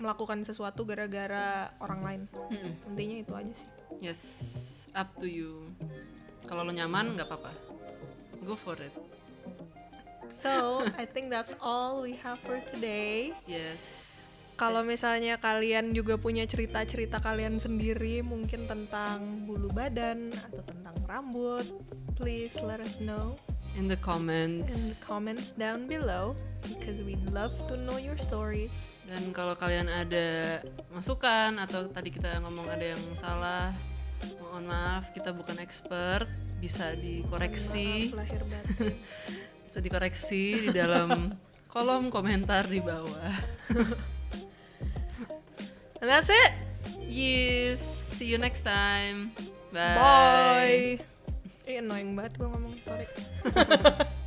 melakukan 0.00 0.40
sesuatu 0.42 0.88
gara-gara 0.88 1.68
orang 1.76 2.00
lain. 2.00 2.22
Mm-mm. 2.48 2.72
intinya 2.88 3.16
itu 3.20 3.32
aja 3.36 3.52
sih. 3.52 3.68
Yes 4.00 4.22
up 4.96 5.12
to 5.20 5.28
you. 5.28 5.68
Kalau 6.48 6.64
lo 6.64 6.72
nyaman 6.72 7.14
nggak 7.14 7.28
apa-apa. 7.28 7.52
Go 8.40 8.56
for 8.56 8.80
it. 8.80 8.96
So 10.40 10.80
I 10.96 11.04
think 11.04 11.28
that's 11.28 11.52
all 11.60 12.00
we 12.00 12.16
have 12.24 12.40
for 12.40 12.56
today. 12.72 13.36
Yes 13.44 14.08
kalau 14.60 14.84
misalnya 14.84 15.40
kalian 15.40 15.96
juga 15.96 16.20
punya 16.20 16.44
cerita-cerita 16.44 17.16
kalian 17.16 17.56
sendiri 17.56 18.20
mungkin 18.20 18.68
tentang 18.68 19.48
bulu 19.48 19.72
badan 19.72 20.28
atau 20.36 20.60
tentang 20.68 20.96
rambut 21.08 21.64
please 22.20 22.60
let 22.60 22.76
us 22.76 23.00
know 23.00 23.40
in 23.72 23.88
the 23.88 23.96
in 23.96 23.96
the 23.96 23.98
comments 24.04 25.00
comments 25.08 25.56
down 25.56 25.88
below 25.88 26.36
because 26.68 27.00
we 27.08 27.16
love 27.32 27.56
to 27.72 27.80
know 27.80 27.96
your 27.96 28.20
stories. 28.20 29.00
Dan 29.08 29.32
kalau 29.32 29.56
kalian 29.56 29.88
ada 29.88 30.60
masukan 30.92 31.56
atau 31.56 31.88
tadi 31.88 32.12
kita 32.12 32.36
ngomong 32.44 32.68
ada 32.68 32.92
yang 32.92 33.02
salah, 33.16 33.72
mohon 34.44 34.68
maaf 34.68 35.08
kita 35.16 35.32
bukan 35.32 35.56
expert, 35.64 36.28
bisa 36.60 36.92
dikoreksi, 36.94 38.12
Maaf 38.12 38.28
lahir 38.28 38.42
batin. 38.44 38.94
Bisa 39.70 39.78
dikoreksi 39.78 40.66
di 40.66 40.70
dalam 40.74 41.30
kolom 41.70 42.10
komentar 42.10 42.66
di 42.66 42.82
bawah. 42.82 43.30
and 46.00 46.08
that's 46.08 46.28
it. 46.28 46.52
Yes, 47.06 47.80
see 47.80 48.26
you 48.26 48.38
next 48.38 48.62
time. 48.62 49.32
Bye. 49.72 49.96
bye. 49.96 50.98
Eh, 51.70 51.78
annoying 51.78 52.18
banget 52.18 52.34
gue 52.34 52.48
ngomong. 52.50 52.74
Sorry 52.82 53.06